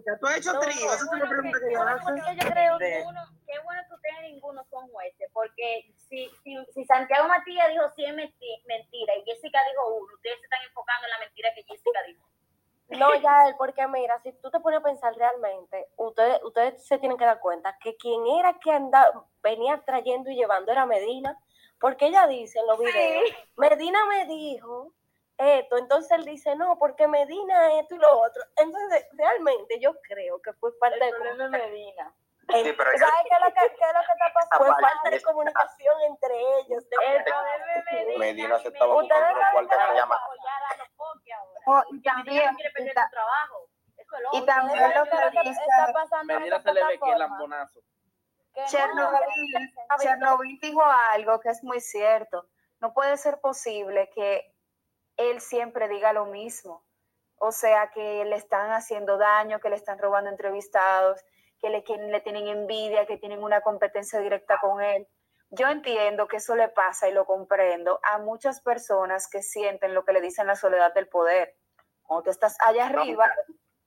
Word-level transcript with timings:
Jessica, 0.00 0.18
tú 0.18 0.26
has 0.26 0.36
hecho 0.38 0.58
trío, 0.60 0.92
esa 0.92 0.94
es 0.94 1.12
una 1.12 1.28
pregunta 1.28 1.58
que 1.60 1.72
yo 1.72 1.82
hago. 1.82 2.16
Yo 2.16 2.50
creo 2.50 2.78
que 2.78 3.04
uno, 3.06 3.20
qué 3.46 3.58
bueno 3.64 3.82
que 3.88 3.94
ustedes 3.94 4.22
ninguno 4.22 4.64
son 4.70 4.88
jueces, 4.88 5.30
porque 5.32 5.92
si, 6.08 6.30
si, 6.42 6.56
si 6.72 6.84
Santiago 6.84 7.28
Matías 7.28 7.68
dijo 7.70 7.90
100 7.94 8.16
mentira 8.16 9.16
y 9.16 9.24
Jessica 9.24 9.60
dijo 9.70 9.96
uno, 9.96 10.14
ustedes 10.14 10.38
se 10.38 10.44
están 10.44 10.62
enfocando 10.66 11.06
en 11.06 11.10
la 11.10 11.18
mentira 11.18 11.50
que 11.54 11.64
Jessica 11.64 12.00
dijo. 12.06 12.26
No, 12.88 13.14
ya 13.16 13.48
él, 13.48 13.54
porque 13.58 13.86
mira, 13.88 14.20
si 14.22 14.32
tú 14.40 14.50
te 14.50 14.60
pones 14.60 14.78
a 14.78 14.82
pensar 14.82 15.12
realmente, 15.16 15.88
ustedes, 15.96 16.40
ustedes 16.44 16.86
se 16.86 16.98
tienen 16.98 17.18
que 17.18 17.24
dar 17.24 17.40
cuenta 17.40 17.76
que 17.82 17.96
quien 17.96 18.24
era 18.38 18.58
que 18.60 18.70
andaba, 18.70 19.26
venía 19.42 19.82
trayendo 19.84 20.30
y 20.30 20.36
llevando 20.36 20.70
era 20.70 20.86
Medina, 20.86 21.36
porque 21.80 22.06
ella 22.06 22.26
dice 22.26 22.60
en 22.60 22.66
los 22.66 22.78
videos, 22.78 23.24
Medina 23.56 24.04
me 24.06 24.26
dijo 24.26 24.92
esto, 25.38 25.76
entonces 25.76 26.10
él 26.12 26.24
dice, 26.24 26.56
no, 26.56 26.78
porque 26.78 27.06
Medina 27.06 27.78
esto 27.78 27.94
y 27.94 27.98
lo 27.98 28.20
otro. 28.20 28.42
Entonces, 28.56 29.06
realmente 29.12 29.78
yo 29.80 29.94
creo 30.02 30.40
que 30.40 30.52
fue 30.54 30.70
parte 30.78 30.98
El 31.02 31.14
problema 31.14 31.44
es 31.44 31.50
Medina. 31.50 32.14
Sí, 32.48 32.74
pero 32.78 32.90
¿Sabes 32.96 33.14
qué 33.28 33.34
es 33.34 33.40
lo 33.40 33.46
que, 33.48 33.74
qué 33.76 33.84
es 33.84 33.92
lo 33.92 34.00
que 34.00 34.12
está 34.12 34.32
pasando? 34.32 34.64
Fue 34.64 34.82
falta 34.82 35.10
de 35.10 35.22
comunicación 35.22 36.00
entre 36.02 36.40
ellos. 36.60 36.84
El 36.90 37.24
problema 37.24 37.74
es 37.74 37.84
Medina. 37.92 38.18
Medina 38.18 38.58
se 38.60 38.68
estaba 38.68 38.94
buscando 38.94 39.38
los 39.38 39.48
cuartos 39.52 39.78
que 39.88 39.94
llama. 39.94 40.20
Oh, 41.66 41.82
y 41.90 42.02
también, 42.02 42.56
y 44.32 44.46
también 44.46 44.94
lo 44.94 45.04
que 45.04 45.50
está 45.50 45.92
pasando 45.92 46.38
Medina 46.38 46.62
se 46.62 46.72
le 46.72 46.84
ve 46.84 46.98
que 47.00 47.12
el 47.12 47.18
lambonazo. 47.18 47.80
Chernobyl, 48.64 49.74
Chernobyl 50.00 50.58
dijo 50.60 50.82
algo 51.12 51.40
que 51.40 51.50
es 51.50 51.62
muy 51.62 51.80
cierto. 51.80 52.48
No 52.80 52.94
puede 52.94 53.16
ser 53.16 53.40
posible 53.40 54.08
que 54.14 54.55
él 55.16 55.40
siempre 55.40 55.88
diga 55.88 56.12
lo 56.12 56.26
mismo. 56.26 56.84
O 57.38 57.52
sea, 57.52 57.90
que 57.90 58.24
le 58.24 58.36
están 58.36 58.70
haciendo 58.72 59.18
daño, 59.18 59.60
que 59.60 59.70
le 59.70 59.76
están 59.76 59.98
robando 59.98 60.30
entrevistados, 60.30 61.22
que 61.60 61.68
le, 61.68 61.84
que 61.84 61.96
le 61.96 62.20
tienen 62.20 62.48
envidia, 62.48 63.06
que 63.06 63.18
tienen 63.18 63.42
una 63.42 63.60
competencia 63.60 64.20
directa 64.20 64.58
con 64.60 64.82
él. 64.82 65.06
Yo 65.50 65.68
entiendo 65.68 66.26
que 66.26 66.38
eso 66.38 66.56
le 66.56 66.68
pasa 66.68 67.08
y 67.08 67.12
lo 67.12 67.24
comprendo 67.24 68.00
a 68.02 68.18
muchas 68.18 68.60
personas 68.62 69.28
que 69.28 69.42
sienten 69.42 69.94
lo 69.94 70.04
que 70.04 70.12
le 70.12 70.20
dicen 70.20 70.46
la 70.46 70.56
soledad 70.56 70.92
del 70.94 71.08
poder. 71.08 71.54
Cuando 72.02 72.24
tú 72.24 72.30
estás 72.30 72.56
allá 72.64 72.86
arriba, 72.86 73.30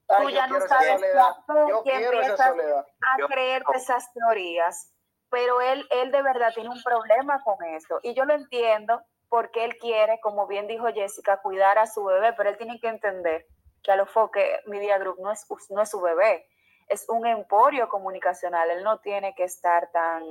tú 0.07 0.29
ya 0.29 0.47
no 0.47 0.59
sabes 0.61 1.01
cuánto 1.45 1.83
que 1.83 1.95
empiezas 1.95 2.39
a 2.39 3.27
creerte 3.27 3.71
esas 3.75 4.11
teorías. 4.13 4.93
Pero 5.29 5.61
él, 5.61 5.85
él 5.91 6.11
de 6.11 6.21
verdad 6.23 6.51
tiene 6.55 6.69
un 6.69 6.81
problema 6.81 7.43
con 7.43 7.63
eso. 7.63 7.99
Y 8.01 8.13
yo 8.15 8.25
lo 8.25 8.33
entiendo 8.33 9.03
porque 9.29 9.63
él 9.63 9.77
quiere, 9.77 10.19
como 10.19 10.47
bien 10.47 10.67
dijo 10.67 10.87
Jessica, 10.87 11.41
cuidar 11.41 11.77
a 11.77 11.87
su 11.87 12.03
bebé, 12.03 12.33
pero 12.33 12.49
él 12.49 12.57
tiene 12.57 12.79
que 12.79 12.87
entender 12.87 13.45
que 13.83 13.91
a 13.91 13.95
lo 13.95 14.07
que 14.31 14.59
Media 14.65 14.97
Group 14.97 15.19
no 15.19 15.31
es, 15.31 15.45
no 15.69 15.81
es 15.81 15.89
su 15.89 16.01
bebé, 16.01 16.47
es 16.87 17.07
un 17.07 17.25
emporio 17.25 17.87
comunicacional. 17.87 18.69
Él 18.71 18.83
no 18.83 18.99
tiene 18.99 19.33
que 19.35 19.43
estar 19.43 19.91
tan 19.91 20.23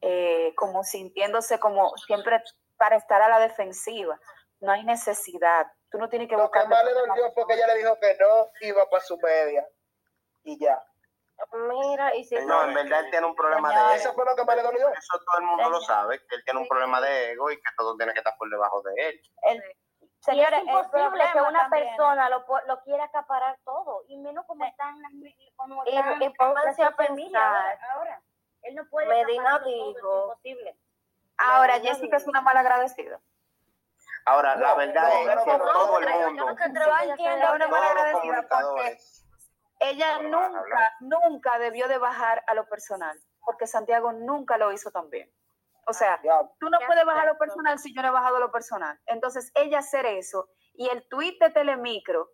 eh, 0.00 0.52
como 0.56 0.82
sintiéndose 0.82 1.58
como 1.58 1.96
siempre 1.98 2.42
para 2.76 2.96
estar 2.96 3.22
a 3.22 3.28
la 3.28 3.38
defensiva. 3.38 4.18
No 4.60 4.72
hay 4.72 4.84
necesidad. 4.84 5.66
Tú 5.90 5.98
no 5.98 6.08
tienes 6.08 6.28
que 6.28 6.36
buscar. 6.36 6.64
Lo 6.64 6.68
que 6.68 6.74
más 6.74 6.84
le 6.84 6.92
dolió 6.92 7.32
fue 7.32 7.46
que 7.46 7.54
ella 7.54 7.66
le 7.68 7.76
dijo 7.76 7.98
que 8.00 8.16
no 8.18 8.50
iba 8.62 8.88
para 8.88 9.04
su 9.04 9.18
media. 9.18 9.66
Y 10.44 10.58
ya. 10.58 10.82
Mira, 11.52 12.14
y 12.14 12.24
si 12.24 12.34
no, 12.46 12.64
en 12.64 12.74
verdad 12.74 13.00
él 13.00 13.10
tiene 13.10 13.26
un 13.26 13.34
problema 13.34 13.68
de 13.70 13.76
ego. 13.76 13.90
Eso 13.94 14.14
fue 14.14 14.24
lo 14.24 14.34
que 14.34 14.44
más 14.44 14.56
le 14.56 14.62
dolió. 14.62 14.88
Eso 14.88 15.18
todo 15.24 15.40
el 15.40 15.46
mundo 15.46 15.70
lo 15.70 15.80
sabe, 15.82 16.18
que 16.26 16.36
él 16.36 16.44
tiene 16.44 16.60
un 16.60 16.68
problema 16.68 17.00
de 17.00 17.32
ego 17.32 17.50
y 17.50 17.56
que 17.56 17.70
todo 17.76 17.96
tiene 17.96 18.12
que 18.12 18.20
estar 18.20 18.34
por 18.38 18.48
debajo 18.48 18.82
de 18.82 19.08
él. 19.08 19.20
El, 19.42 19.62
Señores, 20.26 20.58
es 20.58 20.66
imposible 20.66 21.24
que 21.32 21.40
una 21.40 21.70
persona 21.70 22.28
lo, 22.28 22.44
lo 22.66 22.80
quiera 22.82 23.04
acaparar 23.04 23.56
todo, 23.64 24.02
y 24.08 24.16
menos 24.16 24.44
como 24.46 24.64
están 24.64 25.00
las 25.00 25.12
como 25.54 25.84
están 25.84 26.20
y, 26.20 26.30
pónganse 26.30 26.82
a 26.82 26.96
pensar. 26.96 27.78
Ahora, 27.92 28.20
él 28.62 28.74
no 28.74 28.84
puede 28.90 29.06
Medina 29.06 29.60
dijo, 29.60 30.36
Ahora, 31.38 31.74
Jessica 31.74 32.16
es 32.16 32.26
una 32.26 32.40
mala 32.40 32.60
agradecida. 32.60 33.20
Ahora, 34.24 34.56
la 34.56 34.74
verdad 34.74 35.08
es 35.22 35.44
que 35.44 35.58
todo 35.58 35.98
el 36.00 36.08
mundo, 36.08 36.46
una 37.54 37.68
mala 37.68 37.90
agradecida 37.90 38.48
porque 38.48 38.98
ella 39.80 40.22
nunca, 40.22 40.92
nunca 41.00 41.58
debió 41.58 41.88
de 41.88 41.98
bajar 41.98 42.42
a 42.46 42.54
lo 42.54 42.68
personal, 42.68 43.18
porque 43.44 43.66
Santiago 43.66 44.12
nunca 44.12 44.58
lo 44.58 44.72
hizo 44.72 44.90
tan 44.90 45.10
bien. 45.10 45.30
O 45.88 45.92
sea, 45.92 46.20
tú 46.58 46.68
no 46.68 46.78
puedes 46.86 47.04
bajar 47.04 47.26
lo 47.26 47.38
personal 47.38 47.78
si 47.78 47.94
yo 47.94 48.02
no 48.02 48.08
he 48.08 48.10
bajado 48.10 48.40
lo 48.40 48.50
personal. 48.50 48.98
Entonces, 49.06 49.52
ella 49.54 49.78
hacer 49.78 50.04
eso 50.04 50.48
y 50.74 50.88
el 50.88 51.06
tuit 51.08 51.40
de 51.40 51.50
Telemicro, 51.50 52.30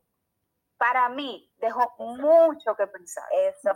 para 0.78 1.08
mí, 1.10 1.52
dejó 1.58 1.94
mucho 1.98 2.74
que 2.74 2.86
pensar. 2.86 3.24
Eso 3.32 3.70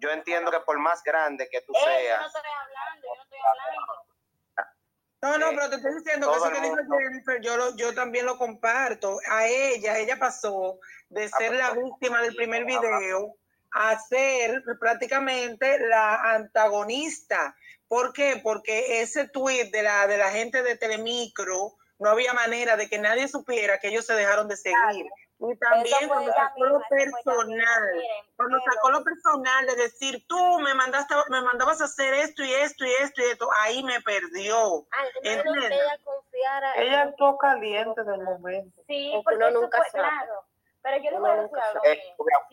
Yo 0.00 0.10
entiendo 0.10 0.50
que 0.50 0.60
por 0.60 0.78
más 0.78 1.02
grande 1.02 1.48
que 1.50 1.62
tú 1.62 1.72
seas. 1.74 2.20
no 2.20 2.26
estoy 2.26 2.42
hablando, 2.42 3.06
yo 3.06 3.14
no 3.16 3.22
estoy 3.22 3.38
hablando. 3.38 4.09
No, 5.22 5.36
no, 5.36 5.50
pero 5.50 5.68
te 5.68 5.76
estoy 5.76 5.94
diciendo 5.96 6.30
que 6.30 6.36
eso 6.38 6.50
que 6.50 6.60
dijo 6.62 6.98
Jennifer, 6.98 7.40
yo, 7.42 7.56
lo, 7.56 7.76
yo 7.76 7.94
también 7.94 8.24
lo 8.24 8.38
comparto. 8.38 9.18
A 9.28 9.46
ella, 9.46 9.98
ella 9.98 10.18
pasó 10.18 10.80
de 11.10 11.28
ser 11.28 11.54
la 11.54 11.72
víctima 11.72 12.22
del 12.22 12.34
primer 12.34 12.64
video 12.64 13.36
a 13.72 13.98
ser 13.98 14.62
prácticamente 14.78 15.78
la 15.86 16.34
antagonista. 16.34 17.54
¿Por 17.86 18.12
qué? 18.12 18.40
Porque 18.42 19.02
ese 19.02 19.28
tweet 19.28 19.70
de 19.70 19.82
la, 19.82 20.06
de 20.06 20.16
la 20.16 20.30
gente 20.30 20.62
de 20.62 20.76
Telemicro 20.76 21.76
no 22.00 22.10
había 22.10 22.32
manera 22.32 22.76
de 22.76 22.88
que 22.88 22.98
nadie 22.98 23.28
supiera 23.28 23.78
que 23.78 23.88
ellos 23.88 24.06
se 24.06 24.14
dejaron 24.14 24.48
de 24.48 24.56
seguir. 24.56 25.06
Y 25.38 25.56
también 25.56 26.08
cuando 26.08 26.32
sacó 26.32 26.64
lo 26.64 26.82
personal, 26.88 28.02
cuando 28.36 28.60
sacó 28.60 28.90
lo 28.90 29.04
personal 29.04 29.66
de 29.66 29.76
decir, 29.76 30.26
tú 30.26 30.58
me 30.60 30.74
mandaste, 30.74 31.14
me 31.30 31.40
mandabas 31.40 31.80
a 31.80 31.84
hacer 31.84 32.12
esto 32.14 32.44
y 32.44 32.52
esto 32.52 32.84
y 32.84 32.90
esto 32.90 33.22
y 33.22 33.24
esto, 33.24 33.48
ahí 33.60 33.82
me 33.82 34.00
perdió. 34.02 34.86
ella, 35.22 35.42
confiara 36.04 36.74
ella 36.76 37.02
actuó 37.02 37.38
caliente 37.38 38.02
del 38.04 38.22
momento. 38.22 38.82
Sí, 38.86 39.12
porque 39.24 39.38
no 39.38 39.50
nunca 39.62 39.78
fue, 39.90 40.00
claro. 40.00 40.44
Pero 40.82 40.96
yo 41.02 41.10
le 41.10 41.18
voy 41.18 41.30
a 41.30 41.42
decir 41.42 41.58
algo. 41.58 41.82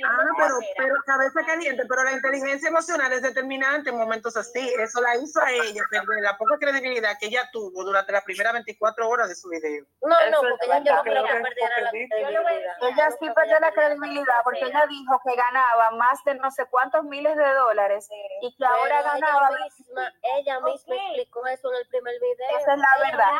Ah, 0.06 0.26
pero, 0.38 0.56
pero 0.78 0.96
cabeza 1.06 1.46
caliente, 1.46 1.84
pero 1.88 2.04
la 2.04 2.12
inteligencia 2.12 2.70
emocional 2.70 3.12
es 3.14 3.22
determinante 3.22 3.90
en 3.90 3.98
momentos 3.98 4.36
así. 4.36 4.60
Eso 4.80 5.02
la 5.02 5.16
hizo 5.16 5.42
a 5.42 5.52
ella 5.52 5.84
perder 5.90 6.22
la 6.22 6.38
poca 6.38 6.58
credibilidad 6.60 7.18
que 7.20 7.28
ella 7.28 7.50
tuvo 7.52 7.84
durante 7.84 8.12
las 8.12 8.24
primeras 8.24 8.54
24 8.54 9.08
horas 9.08 9.30
de 9.30 9.36
su 9.36 9.50
video. 9.50 9.86
No, 10.02 10.16
no, 10.30 10.42
porque 10.42 10.66
ella 10.66 10.84
yo 10.84 10.96
no 10.96 11.04
creo 11.04 11.24
que 11.24 11.40
perdiera 11.42 11.82
la 11.82 11.90
credibilidad. 11.90 12.76
Ella 12.82 13.12
sí 13.20 13.30
perdió 13.34 13.60
la 13.60 13.72
credibilidad 13.72 14.44
porque 14.44 14.66
ella 14.66 14.86
dijo 14.88 15.22
que 15.26 15.36
ganaba 15.36 15.92
más 15.92 16.24
de 16.26 16.36
no 16.36 16.52
sé 16.52 16.66
cuántos 16.66 17.04
miles 17.06 17.36
de 17.36 17.54
dólares 17.54 18.10
y 18.42 18.56
que 18.56 18.66
ahora 18.66 19.02
ganaba. 19.04 19.50
Ella 19.50 19.66
misma, 19.66 20.14
ella 20.38 20.60
misma 20.62 20.96
explicó 20.96 21.48
eso 21.48 21.72
en 21.72 21.80
el 21.80 21.88
primer 21.88 22.14
video. 22.20 22.60
Esa 22.60 22.74
es 22.74 22.80
la 22.80 23.10
verdad. 23.10 23.32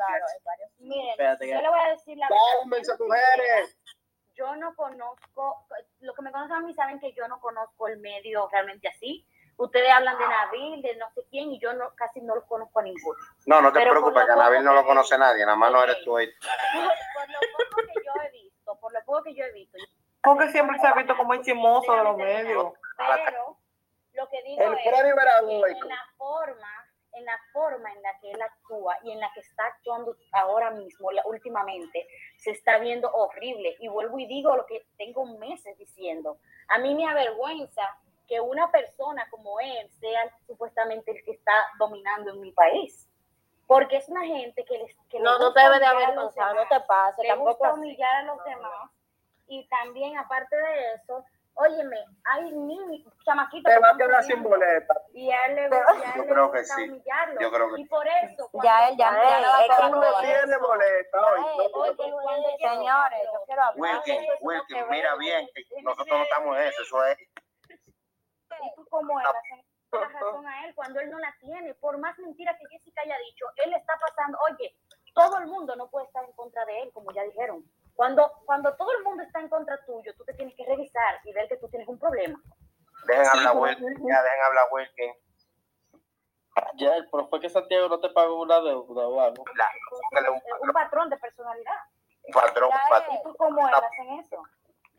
Miren, 0.79 1.37
yo 1.39 1.61
le 1.61 1.69
voy 1.69 1.79
a 1.79 1.89
decir 1.89 2.17
la 2.17 2.27
verdad. 2.29 3.69
Yo 4.35 4.55
no 4.55 4.75
conozco, 4.75 5.67
los 5.99 6.15
que 6.15 6.21
me 6.23 6.31
conocen 6.31 6.55
a 6.55 6.59
mí 6.61 6.73
saben 6.73 6.99
que 6.99 7.13
yo 7.13 7.27
no 7.27 7.39
conozco 7.39 7.87
el 7.87 7.99
medio 7.99 8.49
realmente 8.51 8.87
así. 8.87 9.27
Ustedes 9.57 9.91
hablan 9.91 10.17
de 10.17 10.27
Nabil, 10.27 10.81
de 10.81 10.95
no 10.95 11.07
sé 11.13 11.21
quién, 11.29 11.51
y 11.51 11.59
yo 11.59 11.73
no, 11.73 11.93
casi 11.95 12.19
no 12.21 12.33
los 12.33 12.43
conozco 12.45 12.79
a 12.79 12.83
ninguno. 12.83 13.19
No, 13.45 13.61
no 13.61 13.71
te 13.71 13.81
preocupes, 13.81 14.25
que 14.25 14.35
Nabil 14.35 14.63
no 14.63 14.73
lo 14.73 14.83
conoce 14.83 15.17
nadie, 15.19 15.45
nada 15.45 15.55
más 15.55 15.71
no 15.71 15.83
eres 15.83 16.03
tú 16.03 16.17
ahí. 16.17 16.27
Por, 17.13 17.29
lo 17.29 17.39
poco 17.51 17.87
que 17.93 18.03
yo 18.03 18.23
he 18.23 18.31
visto, 18.31 18.79
por 18.79 18.91
lo 18.91 19.05
poco 19.05 19.23
que 19.23 19.35
yo 19.35 19.45
he 19.45 19.51
visto. 19.51 19.77
Porque 20.23 20.47
siempre 20.51 20.79
se 20.79 20.87
ha 20.87 20.93
visto 20.93 21.15
como 21.15 21.35
el 21.35 21.43
chismoso 21.43 21.95
de 21.95 22.03
los 22.03 22.17
medios. 22.17 22.73
Pero 22.97 23.57
lo 24.13 24.29
que 24.29 24.41
digo 24.43 24.63
el 24.63 24.73
es, 24.73 24.85
en 24.85 25.87
la 25.87 26.07
forma 26.17 26.82
en 27.13 27.25
la 27.25 27.39
forma 27.51 27.91
en 27.91 28.01
la 28.01 28.17
que 28.19 28.31
él 28.31 28.41
actúa 28.41 28.97
y 29.03 29.11
en 29.11 29.19
la 29.19 29.31
que 29.33 29.41
está 29.41 29.65
actuando 29.65 30.15
ahora 30.31 30.71
mismo, 30.71 31.09
últimamente, 31.25 32.07
se 32.37 32.51
está 32.51 32.77
viendo 32.79 33.11
horrible. 33.11 33.75
Y 33.79 33.87
vuelvo 33.87 34.19
y 34.19 34.25
digo 34.25 34.55
lo 34.55 34.65
que 34.65 34.85
tengo 34.97 35.25
meses 35.37 35.77
diciendo. 35.77 36.37
A 36.67 36.77
mí 36.79 36.95
me 36.95 37.07
avergüenza 37.07 37.83
que 38.27 38.39
una 38.39 38.71
persona 38.71 39.27
como 39.29 39.59
él 39.59 39.89
sea 39.99 40.35
supuestamente 40.47 41.11
el 41.11 41.23
que 41.23 41.31
está 41.31 41.53
dominando 41.77 42.31
en 42.31 42.41
mi 42.41 42.51
país. 42.51 43.09
Porque 43.67 43.97
es 43.97 44.09
una 44.09 44.25
gente 44.25 44.65
que 44.65 44.77
les 44.77 44.95
que 45.09 45.19
no, 45.19 45.39
no 45.39 45.51
debe 45.51 45.79
de 45.79 45.85
avergonzar, 45.85 46.53
no 46.55 46.67
te 46.67 46.79
pase, 46.81 47.23
le 47.23 47.35
gusta 47.35 47.73
humillar 47.73 48.15
a 48.15 48.23
los 48.23 48.43
demás. 48.43 48.91
Y 49.47 49.67
también, 49.67 50.17
aparte 50.17 50.55
de 50.55 50.93
eso, 50.95 51.23
Óyeme, 51.55 51.97
hay 52.25 52.51
niños, 52.51 53.13
chamaquitos. 53.23 53.71
Te 53.71 53.79
va 53.79 53.91
a 53.91 53.97
quedar 53.97 54.23
sin 54.23 54.41
boleta. 54.41 54.93
Y 55.13 55.29
a 55.29 55.45
él 55.45 55.55
le 55.55 55.69
va 55.69 55.85
Yo 56.15 56.25
creo 56.25 56.51
que 56.51 56.63
sí. 56.63 56.89
humillarlo. 56.89 57.39
Yo 57.39 57.51
creo 57.51 57.75
que 57.75 57.81
Y 57.81 57.85
por 57.85 58.07
eso. 58.07 58.49
Ya 58.63 58.89
él, 58.89 58.97
ya, 58.97 59.11
ya, 59.11 59.67
ya 59.67 59.89
no 59.89 60.01
tiene 60.19 60.57
boleta 60.57 61.21
hoy. 61.21 61.41
Señores, 62.59 63.19
yo 63.31 63.45
quiero 63.45 63.61
hablar. 63.61 63.75
Wilkin, 63.77 64.25
Wilkin, 64.41 64.89
mira 64.89 65.15
bien, 65.15 65.47
que 65.53 65.63
nosotros 65.83 66.17
no 66.17 66.23
estamos 66.23 66.57
en 66.57 66.63
eso, 66.63 66.81
eso 66.81 67.05
es. 67.05 67.17
¿Y 67.19 68.75
tú 68.75 68.85
cómo 68.89 69.19
eras? 69.19 69.33
él 70.65 70.73
cuando 70.75 70.99
él 70.99 71.09
no 71.09 71.19
la 71.19 71.35
tiene. 71.39 71.73
Por 71.75 71.97
más 71.99 72.17
mentira 72.19 72.57
que 72.57 72.67
Jessica 72.69 73.01
haya 73.01 73.17
dicho, 73.19 73.45
él 73.57 73.73
está 73.73 73.93
pasando, 73.99 74.37
oye, 74.49 74.75
todo 75.13 75.37
el 75.37 75.47
mundo 75.47 75.75
no 75.75 75.89
puede 75.89 76.07
estar 76.07 76.23
en 76.25 76.31
contra 76.33 76.65
de 76.65 76.81
él, 76.81 76.91
como 76.93 77.11
ya 77.11 77.23
dijeron. 77.23 77.63
Cuando, 77.95 78.31
cuando 78.45 78.75
todo 78.75 78.91
el 78.97 79.03
mundo 79.03 79.23
está 79.23 79.39
en 79.39 79.49
contra 79.49 79.77
tuyo, 79.85 80.13
tú 80.17 80.23
te 80.25 80.33
tienes 80.33 80.55
que 80.55 80.65
revisar 80.65 81.19
y 81.23 81.33
ver 81.33 81.47
que 81.47 81.57
tú 81.57 81.67
tienes 81.69 81.87
un 81.87 81.99
problema. 81.99 82.39
Dejen 83.07 83.25
Sí, 83.25 83.31
hablar, 83.37 83.51
como- 83.53 83.63
Wilkin. 83.63 84.07
Ya 84.07 84.23
dejen 84.23 84.41
hablar, 84.47 84.65
Wilkin. 84.71 85.13
Ya, 86.75 86.91
pero 87.11 87.27
fue 87.29 87.39
que 87.39 87.49
Santiago 87.49 87.87
no 87.89 87.99
te 87.99 88.09
pagó 88.09 88.41
una 88.41 88.59
deuda 88.61 89.07
o 89.07 89.21
algo. 89.21 89.43
La- 89.55 89.69
un 90.31 90.41
un 90.67 90.73
patrón 90.73 91.09
de 91.09 91.17
personalidad. 91.17 91.73
patrón, 92.31 92.69
Ya 92.71 92.89
patrón. 92.89 93.15
¿Y 93.15 93.23
tú 93.23 93.35
cómo 93.37 93.67
él 93.67 93.73
hacen 93.73 94.19
eso? 94.19 94.43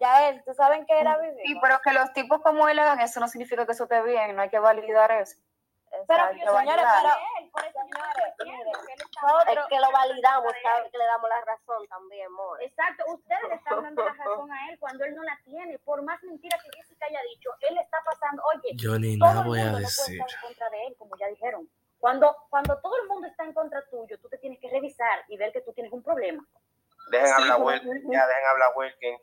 Ya 0.00 0.28
él, 0.28 0.42
¿tú 0.44 0.52
saben 0.54 0.84
qué 0.86 0.98
era 1.00 1.16
vivir? 1.18 1.40
Sí, 1.46 1.56
pero 1.62 1.78
que 1.80 1.92
los 1.92 2.12
tipos 2.12 2.40
como 2.42 2.68
él 2.68 2.78
hagan 2.78 3.00
eso 3.00 3.20
no 3.20 3.28
significa 3.28 3.64
que 3.64 3.72
eso 3.72 3.84
esté 3.84 4.02
bien, 4.02 4.34
no 4.34 4.42
hay 4.42 4.50
que 4.50 4.58
validar 4.58 5.10
eso. 5.12 5.36
Pero 6.08 6.24
soy 6.26 6.38
señores, 6.58 6.84
pero- 7.02 7.14
señores, 7.54 8.34
Es 9.48 9.66
que 9.68 9.80
lo 9.80 9.90
validamos, 9.92 10.52
que 10.90 10.98
le 10.98 11.04
damos 11.04 11.28
la 11.28 11.40
razón 11.44 11.86
también, 11.88 12.26
amor. 12.26 12.62
Exacto, 12.62 13.04
ustedes 13.08 13.42
le 13.48 13.54
están 13.54 13.82
dando 13.82 14.04
la 14.04 14.12
razón 14.12 14.50
a 14.52 14.70
él 14.70 14.78
cuando 14.78 15.04
él 15.04 15.14
no 15.14 15.22
la 15.22 15.38
tiene. 15.44 15.78
Por 15.78 16.02
más 16.02 16.22
mentira 16.22 16.58
que 16.62 16.76
Jessica 16.76 17.06
haya 17.06 17.20
dicho, 17.34 17.50
él 17.60 17.78
está 17.78 17.98
pasando, 18.04 18.42
oye, 18.54 18.74
Yo 18.76 18.98
ni 18.98 19.18
todo 19.18 19.28
nada 19.28 19.40
el 19.42 19.46
voy 19.48 19.58
mundo 19.60 19.76
a 19.76 19.80
no 19.80 19.86
decir. 19.86 20.04
puede 20.04 20.18
estar 20.18 20.30
en 20.34 20.46
contra 20.48 20.70
de 20.70 20.86
él, 20.86 20.96
como 20.98 21.16
ya 21.16 21.26
dijeron. 21.28 21.68
Cuando, 21.98 22.36
cuando 22.50 22.78
todo 22.80 22.96
el 23.00 23.08
mundo 23.08 23.26
está 23.28 23.44
en 23.44 23.54
contra 23.54 23.82
tuyo, 23.88 24.18
tú 24.20 24.28
te 24.28 24.38
tienes 24.38 24.58
que 24.60 24.68
revisar 24.68 25.24
y 25.28 25.36
ver 25.38 25.52
que 25.52 25.62
tú 25.62 25.72
tienes 25.72 25.92
un 25.92 26.02
problema. 26.02 26.44
Dejen 27.10 27.26
Sí, 27.28 27.32
hablar, 27.42 27.62
Wilkin. 27.62 28.12
Ya 28.12 28.26
dejen 28.26 28.46
hablar, 28.46 28.72
Wilkin. 28.76 29.18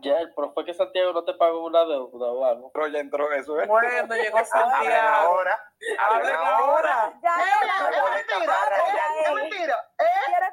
Ya, 0.00 0.16
pero 0.36 0.52
fue 0.52 0.64
que 0.64 0.72
Santiago 0.74 1.12
no 1.12 1.24
te 1.24 1.34
pagó 1.34 1.64
una 1.64 1.84
deuda 1.84 2.26
o 2.28 2.44
algo. 2.44 2.70
Pero 2.72 2.86
ya 2.88 3.00
entró 3.00 3.30
eso, 3.32 3.60
¿eh? 3.60 3.66
Bueno, 3.66 4.14
llegó 4.14 4.36
Hablen 4.38 4.46
Santiago. 4.46 5.08
ahora. 5.08 5.72
Hablen 5.98 6.36
ahora. 6.36 7.12
Ya 7.22 7.36
La 7.36 7.44
ya 8.94 9.28
él. 9.28 9.34
mentira. 9.34 9.88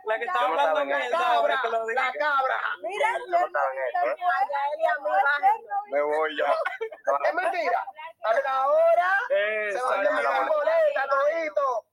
La 0.06 0.20
que 0.20 0.26
no 0.26 0.40
hablando 0.46 0.80
hombre, 0.82 1.56
que 1.62 1.70
lo 1.70 1.86
diga. 1.86 2.12
cabra. 2.20 2.60
Mira, 2.82 3.08
¿eh? 3.10 4.16
Me 5.92 6.02
voy 6.02 6.38
ya. 6.38 6.54
Es 7.28 7.34
mentira. 7.34 7.86
Habla 8.24 8.56
ahora. 8.64 9.18
Eh, 9.30 9.70
Se 9.72 9.82
van 9.82 10.08
a 10.08 10.20
llevar 10.22 10.48
boleta, 10.50 11.08
todito. 11.10 11.86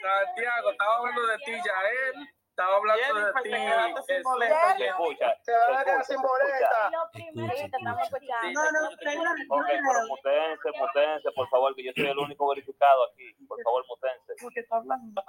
Santiago, 0.00 0.70
estaba 0.70 0.96
hablando 0.96 1.26
de 1.26 1.38
ti 1.38 1.52
ya 1.64 1.74
él. 2.08 2.21
Estaba 2.52 2.76
hablando 2.76 3.00
de 3.00 3.08
Jennifer, 3.08 3.42
ti. 3.42 3.50
te 3.50 3.56
quedaste 3.56 4.02
sin 4.02 4.16
Eso. 4.16 4.28
boleta. 4.28 4.54
Ya 4.60 4.74
él, 4.76 4.82
escucha. 4.82 5.26
Se 5.40 5.52
van 5.56 5.74
a 5.74 5.84
quedar 5.84 6.04
sin 6.04 6.20
boleta. 6.20 6.90
Lo 6.92 7.10
primero 7.12 7.54
que 7.54 7.62
estamos 7.64 8.02
escucha. 8.02 8.36
escuchando. 8.44 8.60
No, 8.62 8.70
no, 8.72 9.56
Ok, 9.56 9.66
pero 9.72 10.06
mutense, 10.08 10.68
mutense, 10.78 11.32
por 11.32 11.48
favor, 11.48 11.74
que 11.74 11.82
yo 11.84 11.92
soy 11.96 12.06
el 12.08 12.18
único 12.18 12.48
verificado 12.50 13.04
aquí. 13.08 13.32
Por 13.48 13.62
favor, 13.62 13.84
mutense. 13.88 14.34
¿Por 14.38 14.52
qué 14.52 14.60
está 14.60 14.76
hablando? 14.76 15.24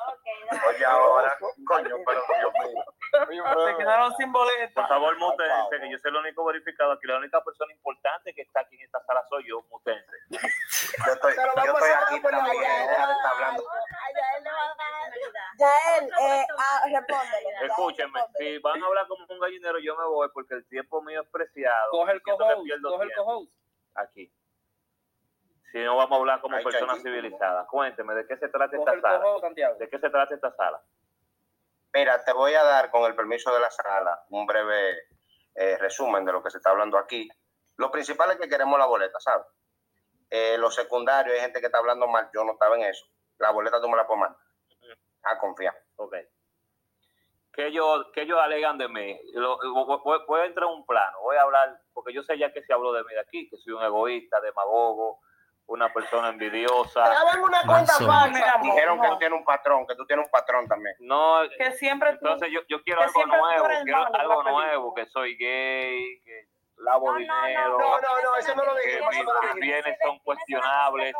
Oye, 0.67 0.85
ahora, 0.85 1.37
coño, 1.65 1.95
pero 2.05 2.21
Dios 2.27 2.53
mío. 2.67 2.83
Se 3.27 3.77
quedaron 3.77 4.15
sin 4.17 4.31
boleta. 4.31 4.73
Por 4.73 4.87
favor, 4.87 5.17
mutense, 5.17 5.79
que 5.79 5.91
yo 5.91 5.97
soy 5.99 6.11
el 6.11 6.17
único 6.17 6.45
verificado 6.45 6.91
aquí. 6.93 7.07
La 7.07 7.17
única 7.17 7.43
persona 7.43 7.71
importante 7.73 8.33
que 8.33 8.41
está 8.41 8.61
aquí 8.61 8.75
en 8.75 8.81
esta 8.81 9.03
sala 9.05 9.23
soy 9.29 9.47
yo, 9.47 9.61
mutense. 9.69 10.11
Yo 11.05 11.13
estoy, 11.13 11.33
Se 11.33 11.41
lo 11.41 11.51
vamos 11.55 11.65
yo 11.65 11.73
estoy 11.73 11.89
aquí 11.89 12.21
también. 12.21 12.63
estar 12.63 13.33
hablando. 13.33 13.63
Ay, 13.71 14.13
ya 14.13 14.37
él 14.37 14.43
le 14.43 14.51
va 14.51 14.63
a 14.63 14.67
dar. 14.67 14.93
Personalidad. 15.13 15.41
Ya 15.57 15.97
él, 15.97 16.09
eh, 16.21 16.45
ah, 16.57 16.81
respóndele. 16.85 17.65
Escúchenme, 17.65 18.19
si 18.37 18.57
van 18.59 18.83
a 18.83 18.85
hablar 18.85 19.07
como 19.07 19.25
un 19.27 19.39
gallinero, 19.39 19.79
yo 19.79 19.95
me 19.97 20.05
voy 20.05 20.29
porque 20.33 20.55
el 20.55 20.67
tiempo 20.67 21.01
mío 21.01 21.21
es 21.21 21.27
preciado. 21.29 21.91
Coge 21.91 22.11
el 22.13 22.21
pierdo 22.21 22.37
coge 22.39 22.53
el 22.53 23.09
tiempo 23.09 23.25
co-host. 23.25 23.51
aquí. 23.95 24.31
Si 25.71 25.79
no 25.79 25.97
vamos 25.97 26.11
a 26.17 26.19
hablar 26.19 26.41
como 26.41 26.55
Ay, 26.55 26.63
personas 26.63 27.01
civilizadas. 27.01 27.67
Cuénteme, 27.67 28.13
¿de 28.13 28.27
qué 28.27 28.37
se 28.37 28.47
trata 28.49 28.77
esta 28.77 29.01
sala? 29.01 29.23
¿De 29.79 29.89
qué 29.89 29.99
se 29.99 30.09
trata 30.09 30.35
esta 30.35 30.55
sala? 30.55 30.81
Mira, 31.93 32.23
te 32.23 32.33
voy 32.33 32.53
a 32.53 32.63
dar, 32.63 32.89
con 32.89 33.03
el 33.03 33.15
permiso 33.15 33.53
de 33.53 33.59
la 33.59 33.69
sala, 33.69 34.23
un 34.29 34.45
breve 34.45 34.97
eh, 35.55 35.77
resumen 35.77 36.25
de 36.25 36.31
lo 36.31 36.41
que 36.41 36.49
se 36.49 36.57
está 36.57 36.71
hablando 36.71 36.97
aquí. 36.97 37.29
Lo 37.77 37.91
principal 37.91 38.31
es 38.31 38.37
que 38.37 38.49
queremos 38.49 38.79
la 38.79 38.85
boleta, 38.85 39.19
¿sabes? 39.19 39.45
Eh, 40.29 40.57
lo 40.57 40.71
secundario, 40.71 41.33
hay 41.33 41.41
gente 41.41 41.59
que 41.59 41.67
está 41.67 41.77
hablando 41.77 42.07
mal, 42.07 42.29
yo 42.33 42.43
no 42.43 42.53
estaba 42.53 42.75
en 42.77 42.83
eso. 42.83 43.05
La 43.37 43.51
boleta 43.51 43.79
tú 43.79 43.87
me 43.89 43.97
la 43.97 44.07
puedes 44.07 44.21
mandar. 44.21 44.39
A 45.23 45.37
confiar. 45.37 45.75
Ok. 45.97 46.15
¿Qué 47.53 47.67
ellos, 47.67 48.07
qué 48.13 48.23
ellos 48.23 48.39
alegan 48.41 48.79
de 48.79 48.87
mí? 48.87 49.19
Lo- 49.33 49.59
voy 50.27 50.39
a 50.41 50.45
entrar 50.45 50.67
en 50.67 50.73
un 50.75 50.85
plano. 50.87 51.21
Voy 51.21 51.37
a 51.37 51.43
hablar, 51.43 51.79
porque 51.93 52.11
yo 52.11 52.23
sé 52.23 52.37
ya 52.39 52.51
que 52.51 52.63
se 52.63 52.73
habló 52.73 52.91
de 52.93 53.03
mí 53.03 53.13
de 53.13 53.19
aquí, 53.19 53.47
que 53.47 53.57
soy 53.57 53.73
un 53.73 53.83
egoísta, 53.83 54.41
demagogo, 54.41 55.19
una 55.67 55.91
persona 55.91 56.29
envidiosa. 56.29 57.03
Una 57.41 57.63
cuenta 57.65 57.93
falsa. 57.93 58.57
Dijeron 58.61 59.01
que 59.01 59.07
tú 59.07 59.17
tienes 59.17 59.39
un 59.39 59.45
patrón, 59.45 59.87
que 59.87 59.95
tú 59.95 60.05
tienes 60.05 60.25
un 60.25 60.31
patrón 60.31 60.67
también. 60.67 60.95
No, 60.99 61.41
Que 61.57 61.71
siempre 61.73 62.11
tú. 62.13 62.19
entonces 62.27 62.49
yo, 62.51 62.61
yo 62.67 62.81
quiero 62.83 63.01
algo 63.01 63.21
tú 63.21 63.27
nuevo, 63.27 63.65
quiero 63.83 63.99
malo 63.99 64.17
algo 64.19 64.43
nuevo, 64.43 64.93
que 64.93 65.05
soy 65.07 65.35
gay, 65.35 66.21
que 66.23 66.47
lavo 66.77 67.11
No, 67.11 67.17
dinero, 67.17 67.77
No, 67.79 67.79
no, 67.79 68.21
no, 68.23 68.35
eso 68.37 68.55
no 68.55 68.65
lo 68.65 68.75
que 68.75 68.87
dijimos. 68.87 69.15
mis 69.53 69.61
bienes 69.61 69.97
son 70.03 70.19
cuestionables. 70.19 71.13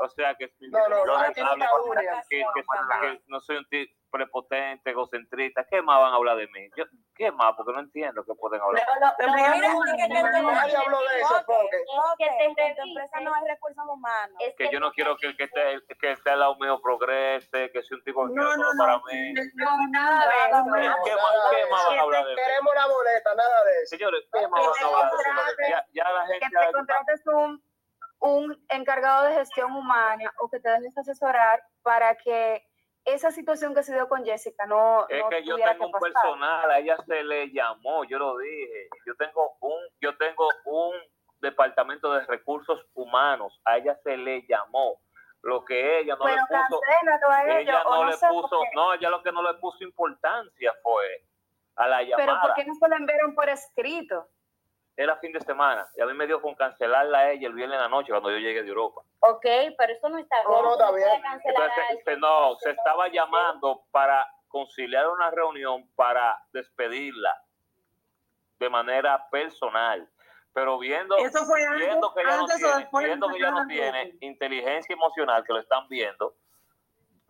O 0.00 0.08
sea, 0.08 0.34
que 0.34 0.52
No, 0.60 0.78
no, 0.88 0.96
yo 0.98 1.04
no, 1.06 1.18
no 1.18 1.24
está 1.26 1.74
Urias. 1.84 2.26
que, 2.28 2.38
que- 2.54 2.62
que 3.00 3.22
no 3.28 3.40
soy 3.40 3.56
un 3.56 3.68
tipo 3.68 3.92
prepotente, 4.10 4.90
egocentrista. 4.90 5.64
¿Qué 5.68 5.82
más 5.82 6.00
van 6.00 6.12
a 6.12 6.16
hablar 6.16 6.36
de 6.38 6.46
mí? 6.48 6.70
Yo, 6.76 6.84
¿Qué 7.14 7.30
más? 7.32 7.54
Porque 7.56 7.72
no 7.72 7.80
entiendo 7.80 8.24
qué 8.24 8.32
pueden 8.34 8.60
hablar. 8.62 8.82
A 8.88 8.94
Mira, 8.94 9.00
dar- 9.00 9.16
que- 9.16 9.26
que- 9.26 10.08
que- 10.08 10.08
que- 10.08 10.42
Nadie 10.42 10.76
habló 10.76 10.98
de 11.00 11.20
eso, 11.20 11.42
porque. 11.46 11.76
Que 12.18 12.54
te 12.54 12.80
empresa 12.82 13.20
no 13.20 13.34
hay 13.34 13.42
recursos 13.48 13.84
humanos. 13.86 14.36
Es 14.40 14.54
que 14.56 14.70
yo 14.70 14.80
no 14.80 14.90
quiero 14.92 15.16
que 15.16 15.26
el 15.28 15.36
que 15.36 15.44
esté, 15.44 15.80
que 16.00 16.12
esté 16.12 16.30
al 16.30 16.40
lado 16.40 16.56
mío 16.56 16.80
progrese, 16.80 17.70
que 17.72 17.82
sea 17.82 17.96
un 17.96 18.04
tipo 18.04 18.26
que 18.26 18.32
quiera 18.34 18.48
No, 18.48 18.54
todo 18.56 18.74
no, 18.74 18.78
para 18.78 18.92
no. 18.98 19.02
mí. 19.10 19.32
No, 19.54 19.88
nada 19.90 20.20
de 20.20 20.50
Nada, 20.50 20.60
eso. 20.60 20.64
¿Qué, 20.64 20.88
no, 20.88 20.96
qué 21.04 21.10
nada 21.10 21.22
más, 21.22 21.50
qué 21.50 21.66
más 21.70 21.80
eso. 21.80 21.88
van 21.90 21.98
a 21.98 22.02
hablar 22.02 22.24
de 22.24 22.34
mí? 22.34 22.40
Queremos 22.42 22.74
la 22.74 22.86
boleta, 22.86 23.34
nada 23.34 23.64
de 23.64 23.82
eso. 23.82 23.96
Señores, 23.96 24.24
¿qué 24.32 24.38
Que 24.40 24.48
más 24.48 24.60
van 24.60 24.70
a 24.82 24.86
hablar 24.86 25.12
de 25.56 25.62
mí? 25.64 25.70
Ya, 25.70 25.86
ya 25.92 26.12
la 26.12 26.26
que 26.26 26.32
gente... 26.40 26.56
te 26.66 26.72
contrates 26.72 27.26
un, 27.26 27.62
un 28.20 28.64
encargado 28.68 29.24
de 29.26 29.34
gestión 29.34 29.72
humana 29.72 30.32
o 30.40 30.48
que 30.48 30.60
te 30.60 30.70
dejes 30.70 30.96
asesorar 30.98 31.62
para 31.82 32.14
que 32.16 32.64
esa 33.04 33.30
situación 33.30 33.74
que 33.74 33.82
se 33.84 33.94
dio 33.94 34.08
con 34.08 34.24
Jessica 34.24 34.66
no, 34.66 35.06
Es 35.08 35.22
no 35.22 35.28
que 35.28 35.44
yo 35.44 35.56
tengo 35.56 35.86
un 35.86 35.92
que 35.92 35.98
pasar. 36.00 36.12
personal, 36.12 36.70
a 36.70 36.78
ella 36.78 36.96
se 37.06 37.22
le 37.22 37.52
llamó, 37.52 38.04
yo 38.04 38.18
lo 38.18 38.36
dije. 38.38 38.88
Yo 39.06 39.14
tengo 39.16 39.56
un, 39.60 39.80
yo 40.00 40.16
tengo 40.16 40.48
un 40.64 40.92
departamento 41.40 42.12
de 42.14 42.26
recursos 42.26 42.84
humanos, 42.94 43.60
a 43.64 43.76
ella 43.76 43.96
se 44.02 44.16
le 44.16 44.44
llamó. 44.48 45.00
Lo 45.42 45.64
que 45.64 46.00
ella 46.00 46.16
no 46.16 46.24
Pero 46.24 46.36
le 46.36 46.42
puso, 46.42 46.80
ella 47.46 47.82
o 47.82 47.90
no 47.94 48.04
no 48.04 48.10
le 48.10 48.16
puso, 48.16 48.60
no, 48.74 48.94
ella 48.94 49.10
lo 49.10 49.22
que 49.22 49.30
no 49.30 49.42
le 49.42 49.54
puso 49.58 49.84
importancia 49.84 50.74
fue 50.82 51.24
a 51.76 51.86
la 51.86 51.98
Pero 51.98 52.16
llamada. 52.16 52.42
¿por 52.42 52.54
qué 52.54 52.64
no 52.64 52.74
se 52.74 52.88
lo 52.88 52.96
enviaron 52.96 53.34
por 53.36 53.48
escrito? 53.48 54.28
Era 54.98 55.16
fin 55.16 55.30
de 55.32 55.40
semana 55.42 55.86
y 55.94 56.00
a 56.00 56.06
mí 56.06 56.14
me 56.14 56.26
dio 56.26 56.40
con 56.40 56.54
cancelarla 56.54 57.18
a 57.18 57.30
ella 57.32 57.48
el 57.48 57.52
viernes 57.54 57.76
en 57.76 57.82
la 57.82 57.88
noche 57.88 58.08
cuando 58.12 58.30
yo 58.30 58.38
llegué 58.38 58.62
de 58.62 58.68
Europa. 58.68 59.02
Ok, 59.20 59.44
pero 59.76 59.92
eso 59.92 60.08
no 60.08 60.16
está 60.18 60.42
No, 60.44 60.50
bien. 60.50 60.64
no, 60.64 60.70
Tú 60.76 60.82
está 60.82 60.92
bien. 60.92 61.10
Entonces, 61.44 62.04
se- 62.04 62.16
no, 62.16 62.56
se 62.56 62.70
estaba 62.70 63.08
llamando 63.08 63.82
para 63.90 64.26
conciliar 64.48 65.06
una 65.08 65.30
reunión 65.30 65.86
para 65.96 66.40
despedirla 66.52 67.42
de 68.58 68.70
manera 68.70 69.28
personal. 69.30 70.08
Pero 70.54 70.78
viendo, 70.78 71.14
Eso 71.18 71.44
fue 71.44 71.62
antes, 71.66 71.86
viendo 71.86 72.14
que 72.14 72.22
ella 72.22 72.36
no 72.38 72.46
viendo 72.98 73.28
que 73.28 73.36
ella 73.36 73.50
no 73.50 73.66
tiene 73.66 74.16
inteligencia 74.20 74.94
emocional, 74.94 75.44
que 75.44 75.52
lo 75.52 75.58
están 75.60 75.86
viendo, 75.88 76.34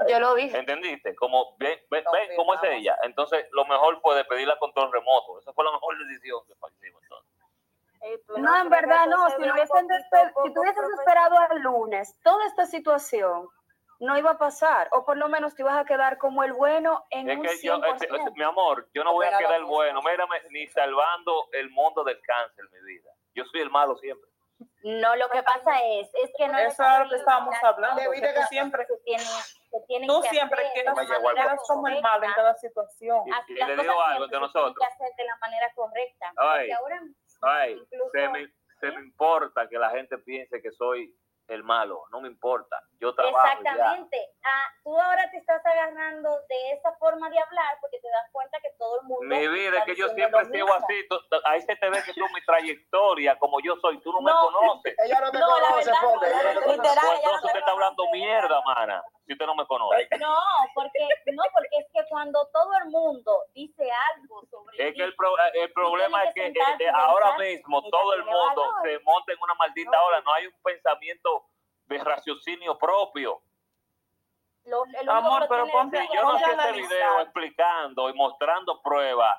Yo 0.08 0.20
lo 0.20 0.36
dije. 0.36 0.56
¿entendiste? 0.56 1.16
Como 1.16 1.56
ven, 1.58 1.76
ven, 1.90 2.04
ven 2.12 2.36
cómo 2.36 2.54
es 2.54 2.60
ella. 2.62 2.96
Entonces, 3.02 3.44
lo 3.50 3.64
mejor 3.64 4.00
fue 4.00 4.14
despedirla 4.14 4.56
con 4.58 4.70
control 4.70 4.92
remoto. 4.92 5.40
Esa 5.40 5.52
fue 5.52 5.64
la 5.64 5.72
mejor 5.72 5.98
decisión 6.06 6.38
que 6.46 6.52
hicimos 6.52 7.02
entonces. 7.02 7.35
No, 8.36 8.56
en 8.56 8.68
verdad 8.70 9.04
que 9.04 9.10
no. 9.10 9.28
Si, 9.30 9.36
hubiesen 9.50 9.88
si 10.44 10.52
tú 10.52 10.60
hubieses 10.60 10.84
esperado 10.98 11.38
al 11.38 11.58
lunes, 11.60 12.18
toda 12.22 12.46
esta 12.46 12.66
situación 12.66 13.48
no 14.00 14.18
iba 14.18 14.32
a 14.32 14.38
pasar. 14.38 14.88
O 14.92 15.04
por 15.04 15.16
lo 15.16 15.28
menos 15.28 15.54
te 15.54 15.62
ibas 15.62 15.76
a 15.76 15.84
quedar 15.84 16.18
como 16.18 16.44
el 16.44 16.52
bueno 16.52 17.04
en 17.10 17.30
Es 17.30 17.36
un 17.38 17.42
que 17.42 17.58
yo, 17.62 17.78
100%. 17.78 17.92
este, 17.94 18.16
este, 18.16 18.30
mi 18.32 18.42
amor, 18.42 18.88
yo 18.92 19.02
no 19.04 19.12
voy 19.12 19.26
a 19.26 19.38
quedar 19.38 19.60
la- 19.60 19.66
bueno, 19.66 20.00
mírame, 20.02 20.36
ni 20.50 20.66
salvando 20.66 21.48
el 21.52 21.70
mundo 21.70 22.04
del 22.04 22.20
cáncer, 22.20 22.64
mi 22.72 22.80
vida. 22.92 23.10
Yo 23.34 23.44
soy 23.46 23.60
el 23.62 23.70
malo 23.70 23.96
siempre. 23.96 24.30
No, 24.82 25.16
lo 25.16 25.28
que 25.28 25.42
pasa 25.42 25.82
es, 25.82 26.08
es 26.14 26.30
que 26.38 26.48
no 26.48 26.56
Eso 26.58 26.82
es 26.82 26.98
lo 27.00 27.08
que 27.10 27.16
estábamos 27.16 27.54
hablando. 27.62 28.00
Debí 28.00 28.20
Que 28.20 28.28
de 28.28 28.34
tú 28.34 28.40
siempre, 28.48 28.86
se 28.86 28.96
tiene, 29.04 29.22
se 29.22 29.80
tiene 29.86 30.06
tú 30.06 30.22
que 30.22 30.28
siempre 30.28 30.60
hacer 30.60 30.72
que 30.74 30.88
de 30.88 31.56
como 31.66 31.88
el 31.88 32.00
malo 32.00 32.24
en 32.24 32.32
cada 32.32 32.54
situación. 32.54 33.22
Y, 33.26 33.32
Así 33.32 33.52
y 33.52 33.56
las 33.56 33.68
le 33.68 33.76
digo 33.76 34.00
algo 34.02 34.26
se 34.28 34.40
nosotros. 34.40 34.74
tienen 34.74 34.74
que 34.78 34.84
hacer 35.04 35.08
de 35.16 35.24
la 35.24 35.36
manera 35.36 35.72
correcta. 35.74 36.32
Ay, 36.36 36.68
Porque 36.68 36.72
ahora 36.74 37.00
Ay, 37.42 37.72
incluso 37.74 38.10
se 38.12 38.28
me, 38.28 38.46
se 38.80 38.86
me 38.92 39.00
importa 39.00 39.68
que 39.68 39.78
la 39.78 39.90
gente 39.90 40.18
piense 40.18 40.60
que 40.60 40.70
soy 40.72 41.14
el 41.48 41.62
malo, 41.62 42.02
no 42.10 42.20
me 42.20 42.28
importa. 42.28 42.76
Yo 42.98 43.14
trabajo. 43.14 43.38
Exactamente. 43.60 44.18
Ah, 44.44 44.64
tú 44.82 45.00
ahora 45.00 45.30
te 45.30 45.36
estás 45.36 45.64
agarrando 45.64 46.40
de 46.48 46.72
esa 46.72 46.92
forma 46.96 47.30
de 47.30 47.38
hablar 47.38 47.78
porque 47.80 48.00
te 48.00 48.08
das 48.08 48.28
cuenta 48.32 48.58
que 48.60 48.70
todo 48.78 49.00
el 49.00 49.06
mundo. 49.06 49.24
Mi 49.26 49.46
vida, 49.46 49.78
es 49.78 49.84
que 49.84 49.94
yo 49.94 50.08
siempre 50.08 50.44
sigo 50.46 50.66
mismo. 50.66 50.74
así. 50.74 51.08
ahí 51.44 51.62
se 51.62 51.76
te 51.76 51.88
ve 51.88 52.02
que 52.04 52.14
tú, 52.14 52.24
mi 52.34 52.44
trayectoria, 52.44 53.38
como 53.38 53.60
yo 53.60 53.76
soy, 53.76 54.00
tú 54.00 54.12
no, 54.12 54.20
me 54.22 54.30
No. 54.32 54.40
conoces. 54.40 54.96
Ella 54.98 55.20
no 55.20 55.30
te 55.30 55.38
No, 55.38 55.46
la 55.46 55.68
conoce, 55.68 55.84
verdad, 55.90 56.02
no, 56.02 56.14
la 56.14 56.54
conoce. 56.54 56.72
Literal, 56.72 57.20
te 57.52 57.58
está 57.58 57.70
hablando 57.70 58.02
mierda, 58.12 58.60
mana, 58.62 59.04
si 59.26 59.32
usted 59.32 59.46
no 59.46 59.54
me 59.56 59.66
conoce. 59.66 60.08
No, 60.20 60.36
porque 60.74 61.00
no, 61.32 61.42
porque 61.52 61.76
es 61.78 61.86
que 61.92 62.00
cuando 62.08 62.46
todo 62.52 62.70
el 62.84 62.90
mundo 62.90 63.44
dice 63.54 63.88
algo 64.14 64.42
sobre 64.50 64.76
Es 64.86 64.92
ti, 64.92 64.98
que 64.98 65.04
el, 65.04 65.14
pro- 65.16 65.34
el 65.54 65.72
problema 65.72 66.22
es 66.24 66.34
que 66.34 66.46
eh, 66.46 66.52
eh, 66.80 66.88
ahora 66.94 67.36
mismo 67.38 67.82
todo 67.90 68.14
el 68.14 68.24
mundo 68.24 68.62
valor. 68.72 68.82
se 68.82 68.98
monta 69.00 69.32
en 69.32 69.38
una 69.42 69.54
maldita 69.54 70.02
ola, 70.04 70.20
no 70.20 70.32
hay 70.34 70.46
un 70.46 70.54
pensamiento 70.62 71.44
de 71.86 71.98
raciocinio 71.98 72.78
propio. 72.78 73.40
lo, 74.64 74.84
el 74.84 75.08
Amor, 75.08 75.46
pero 75.48 75.66
ponte- 75.68 76.08
yo 76.14 76.22
no 76.22 76.36
ese 76.36 76.44
analizar. 76.44 76.88
video 76.88 77.20
explicando 77.20 78.08
y 78.10 78.12
mostrando 78.14 78.80
pruebas, 78.82 79.36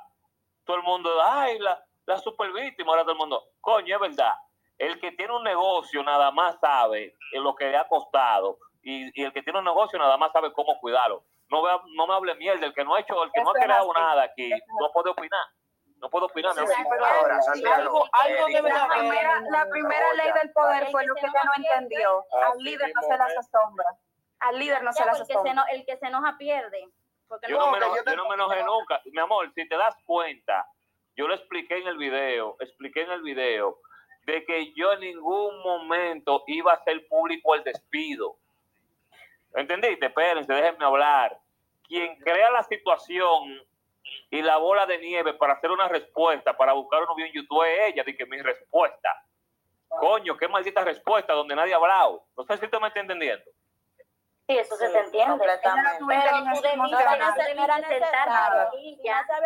todo 0.65 0.77
el 0.77 0.83
mundo, 0.83 1.09
ay, 1.23 1.59
la, 1.59 1.81
la 2.05 2.17
super 2.17 2.51
víctima, 2.51 2.91
ahora 2.91 3.03
todo 3.03 3.13
el 3.13 3.17
mundo, 3.19 3.43
coño, 3.61 3.95
es 3.95 4.01
verdad. 4.01 4.33
El 4.77 4.99
que 4.99 5.11
tiene 5.13 5.33
un 5.33 5.43
negocio 5.43 6.03
nada 6.03 6.29
más 6.31 6.59
sabe 6.59 7.15
en 7.31 7.43
lo 7.43 7.55
que 7.55 7.65
le 7.65 7.77
ha 7.77 7.87
costado 7.87 8.59
y, 8.89 9.21
y 9.21 9.25
el 9.25 9.33
que 9.33 9.41
tiene 9.43 9.59
un 9.59 9.65
negocio 9.65 9.99
nada 9.99 10.15
más 10.17 10.31
sabe 10.31 10.53
cómo 10.53 10.79
cuidarlo. 10.79 11.23
No, 11.49 11.61
vea- 11.61 11.81
no 11.95 12.07
me 12.07 12.13
hable 12.13 12.35
mierda, 12.35 12.65
el 12.65 12.73
que 12.73 12.83
no 12.83 12.95
ha 12.95 12.99
hecho, 13.01 13.21
el 13.23 13.31
que 13.31 13.41
no 13.41 13.49
ha 13.51 13.53
creado 13.53 13.91
así. 13.91 13.99
nada 14.01 14.23
aquí, 14.23 14.49
no 14.79 14.91
puede 14.93 15.09
opinar. 15.11 15.45
No 15.99 16.09
puede 16.11 16.25
opinar, 16.25 16.53
Sí, 16.53 16.61
pero 16.89 17.05
Ahora, 17.05 17.39
Algo, 17.75 18.05
algo 18.11 18.45
debe 18.47 18.61
de 18.61 18.69
La 18.77 18.87
primera, 18.87 19.41
la 19.49 19.65
primera 19.69 20.13
ley 20.13 20.31
del 20.41 20.51
poder 20.53 20.91
fue 20.91 21.05
lo 21.07 21.15
que 21.15 21.21
ella 21.25 21.41
no 21.43 21.51
entendió. 21.55 22.25
Al 22.43 22.57
líder 22.59 22.91
no 22.93 23.01
se 23.01 23.17
las 23.17 23.37
asombra. 23.37 23.85
Al 24.39 24.59
líder 24.59 24.83
no 24.83 24.93
se 24.93 25.03
las 25.05 25.19
el, 25.19 25.25
que 25.25 25.33
se 25.33 25.39
asombra. 25.39 25.65
el 25.71 25.85
que 25.87 25.97
se 25.97 26.05
enoja 26.05 26.37
pierde. 26.37 26.87
Porque 27.27 27.47
Yo 27.49 27.57
no- 27.57 27.71
me 27.71 27.79
No, 27.79 27.79
que 27.79 27.85
eno- 27.87 27.95
yo 27.97 28.03
te- 28.03 28.09
yo 28.11 28.15
no 28.15 28.27
me 28.29 28.35
enojé 28.35 28.63
nunca. 28.63 29.01
Mi 29.05 29.19
amor, 29.19 29.51
si 29.55 29.67
te 29.67 29.75
das 29.75 29.95
cuenta, 30.05 30.65
yo 31.15 31.27
lo 31.27 31.33
expliqué 31.33 31.77
en 31.79 31.87
el 31.87 31.97
video, 31.97 32.55
expliqué 32.59 33.01
en 33.01 33.11
el 33.11 33.21
video, 33.23 33.79
de 34.27 34.45
que 34.45 34.73
yo 34.75 34.93
en 34.93 34.99
ningún 34.99 35.63
momento 35.63 36.43
iba 36.45 36.73
a 36.73 36.75
hacer 36.75 37.07
público 37.09 37.55
el 37.55 37.63
despido. 37.63 38.37
¿Entendiste? 39.53 40.05
Espérense, 40.07 40.53
déjenme 40.53 40.85
hablar. 40.85 41.39
Quien 41.83 42.17
crea 42.19 42.51
la 42.51 42.63
situación 42.63 43.61
y 44.29 44.41
la 44.41 44.57
bola 44.57 44.85
de 44.85 44.97
nieve 44.99 45.33
para 45.33 45.53
hacer 45.53 45.71
una 45.71 45.87
respuesta, 45.87 46.55
para 46.55 46.73
buscar 46.73 47.01
un 47.01 47.07
novio 47.07 47.25
en 47.25 47.33
YouTube, 47.33 47.63
es 47.63 47.93
ella, 47.93 48.03
de 48.03 48.15
que 48.15 48.25
mi 48.25 48.41
respuesta. 48.41 49.09
Coño, 49.87 50.35
qué 50.37 50.47
maldita 50.47 50.83
respuesta 50.83 51.33
donde 51.33 51.55
nadie 51.55 51.73
ha 51.73 51.77
hablado. 51.77 52.25
No 52.35 52.43
sé 52.43 52.57
si 52.57 52.65
usted 52.65 52.79
me 52.79 52.87
está 52.87 52.99
entendiendo. 52.99 53.45
Sí, 54.47 54.57
eso 54.57 54.77
se 54.77 54.89
te 54.89 54.99
entiende. 54.99 55.45
tú. 55.99 56.07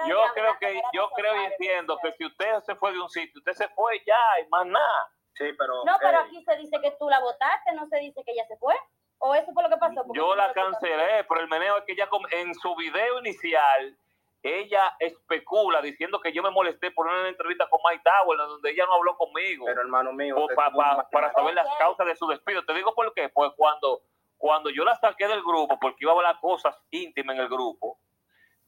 Yo 0.07 0.23
creo 0.33 0.57
que, 0.59 0.81
yo 0.93 1.09
creo 1.15 1.41
y 1.41 1.45
entiendo 1.45 1.97
que 2.03 2.11
si 2.13 2.25
usted 2.25 2.59
se 2.61 2.75
fue 2.75 2.91
de 2.91 2.99
un 2.99 3.09
sitio, 3.09 3.39
usted 3.39 3.53
se 3.53 3.67
fue 3.69 3.99
ya 4.05 4.39
y 4.43 4.47
más 4.49 4.65
nada. 4.67 5.11
Sí, 5.33 5.45
pero. 5.57 5.83
No, 5.85 5.97
pero 5.99 6.19
aquí 6.19 6.43
se 6.43 6.55
dice 6.57 6.79
que 6.81 6.91
tú 6.99 7.09
la 7.09 7.19
votaste, 7.19 7.73
no 7.73 7.87
se 7.87 7.97
dice 7.97 8.23
que 8.23 8.31
ella 8.31 8.45
se 8.47 8.57
fue. 8.57 8.75
¿O 9.23 9.35
eso 9.35 9.51
fue 9.53 9.63
lo 9.63 9.69
que 9.69 9.77
pasó? 9.77 10.03
Porque 10.05 10.17
Yo 10.19 10.35
la 10.35 10.51
cancelé, 10.53 11.23
pero 11.29 11.41
el 11.41 11.47
meneo 11.47 11.77
es 11.77 11.83
que 11.85 11.93
ella 11.93 12.07
com- 12.09 12.25
en 12.31 12.53
su 12.55 12.75
video 12.75 13.19
inicial, 13.19 13.95
ella 14.43 14.95
especula 14.99 15.81
diciendo 15.81 16.19
que 16.19 16.33
yo 16.33 16.41
me 16.41 16.49
molesté 16.49 16.89
por 16.91 17.05
una 17.05 17.27
entrevista 17.29 17.67
con 17.69 17.79
Mike 17.87 18.03
Tower, 18.03 18.37
donde 18.39 18.71
ella 18.71 18.85
no 18.87 18.95
habló 18.95 19.15
conmigo. 19.17 19.65
Pero 19.65 19.81
hermano 19.81 20.11
mío. 20.13 20.35
pa- 20.55 20.71
pa- 20.71 21.09
para 21.11 21.31
saber 21.33 21.53
las 21.53 21.67
causas 21.77 22.07
de 22.07 22.15
su 22.15 22.27
despido. 22.27 22.65
Te 22.65 22.73
digo 22.73 22.95
por 22.95 23.13
qué. 23.13 23.29
Pues 23.29 23.51
cuando, 23.55 24.01
cuando 24.37 24.71
yo 24.71 24.83
la 24.83 24.95
saqué 24.95 25.27
del 25.27 25.41
grupo, 25.43 25.77
porque 25.79 25.97
iba 25.99 26.11
a 26.13 26.15
hablar 26.15 26.39
cosas 26.39 26.75
íntimas 26.89 27.35
en 27.35 27.43
el 27.43 27.49
grupo, 27.49 27.99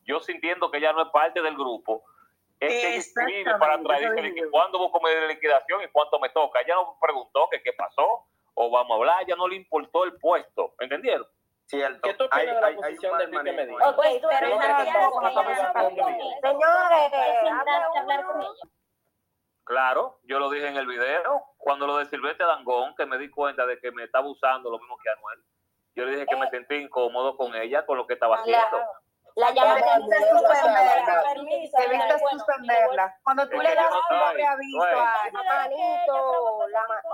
yo 0.05 0.19
sintiendo 0.19 0.69
que 0.69 0.77
ella 0.77 0.93
no 0.93 1.01
es 1.01 1.09
parte 1.09 1.41
del 1.41 1.55
grupo, 1.55 2.03
es 2.59 3.11
que 3.15 3.43
para 3.59 3.73
atrás 3.73 3.99
dice 4.01 4.21
de 4.21 4.35
que 4.35 4.49
cuándo 4.51 4.77
busco 4.77 5.01
mi 5.01 5.09
liquidación 5.27 5.81
y 5.81 5.87
cuánto 5.87 6.19
me 6.19 6.29
toca. 6.29 6.61
Ella 6.61 6.75
no 6.75 6.95
preguntó 7.01 7.49
que 7.49 7.63
qué 7.63 7.73
pasó 7.73 8.27
o 8.55 8.69
vamos 8.71 8.91
a 8.91 8.95
hablar, 8.95 9.25
ya 9.27 9.35
no 9.35 9.47
le 9.47 9.55
importó 9.55 10.03
el 10.03 10.17
puesto. 10.19 10.73
¿Entendieron? 10.79 11.27
Cierto. 11.65 12.01
¿Qué 12.03 12.13
tú 12.15 12.27
Hay- 12.31 12.43
opinas 12.47 12.55
de 12.55 12.61
la 12.61 12.67
hay- 12.67 12.73
hay 12.73 12.79
posición 12.81 13.11
un 13.13 13.17
de 13.17 13.23
Enrique 13.23 13.51
Medina? 13.53 13.85
ahí. 13.85 13.89
Ok, 13.89 14.03
pero 14.29 14.47
él. 14.47 14.59
Señores. 16.41 17.11
Claro, 19.65 20.19
yo 20.23 20.39
lo 20.39 20.49
dije 20.49 20.67
en 20.67 20.75
el 20.75 20.85
video, 20.85 21.41
cuando 21.57 21.87
lo 21.87 21.97
de 21.97 22.05
Silvestre 22.07 22.45
Dangón, 22.45 22.93
que 22.95 23.05
me 23.05 23.17
di 23.17 23.29
cuenta 23.29 23.65
de 23.65 23.79
que 23.79 23.91
me 23.91 24.03
estaba 24.03 24.27
usando 24.27 24.69
lo 24.69 24.77
mismo 24.77 24.97
que 25.01 25.09
Anuel. 25.09 25.39
Yo 25.95 26.05
le 26.05 26.11
dije 26.11 26.25
que 26.27 26.35
me 26.35 26.49
sentí 26.49 26.75
incómodo 26.75 27.37
con 27.37 27.55
ella, 27.55 27.85
con 27.85 27.97
lo 27.97 28.05
que 28.05 28.15
estaba 28.15 28.37
haciendo. 28.37 28.67
Claro. 28.69 28.85
La 29.35 29.51
llamaste 29.51 29.89
Debiste 29.99 30.29
suspenderla. 30.29 31.23
permiso. 31.33 31.77
Debiste 31.77 32.13
Bueno, 32.17 32.29
suspenderla. 32.29 33.19
Cuando 33.23 33.49
tú 33.49 33.57
le 33.61 33.75
das 33.75 33.89
no 33.89 34.01
sobreaviso 34.09 34.83
a 34.83 35.21
alguien, 35.23 35.99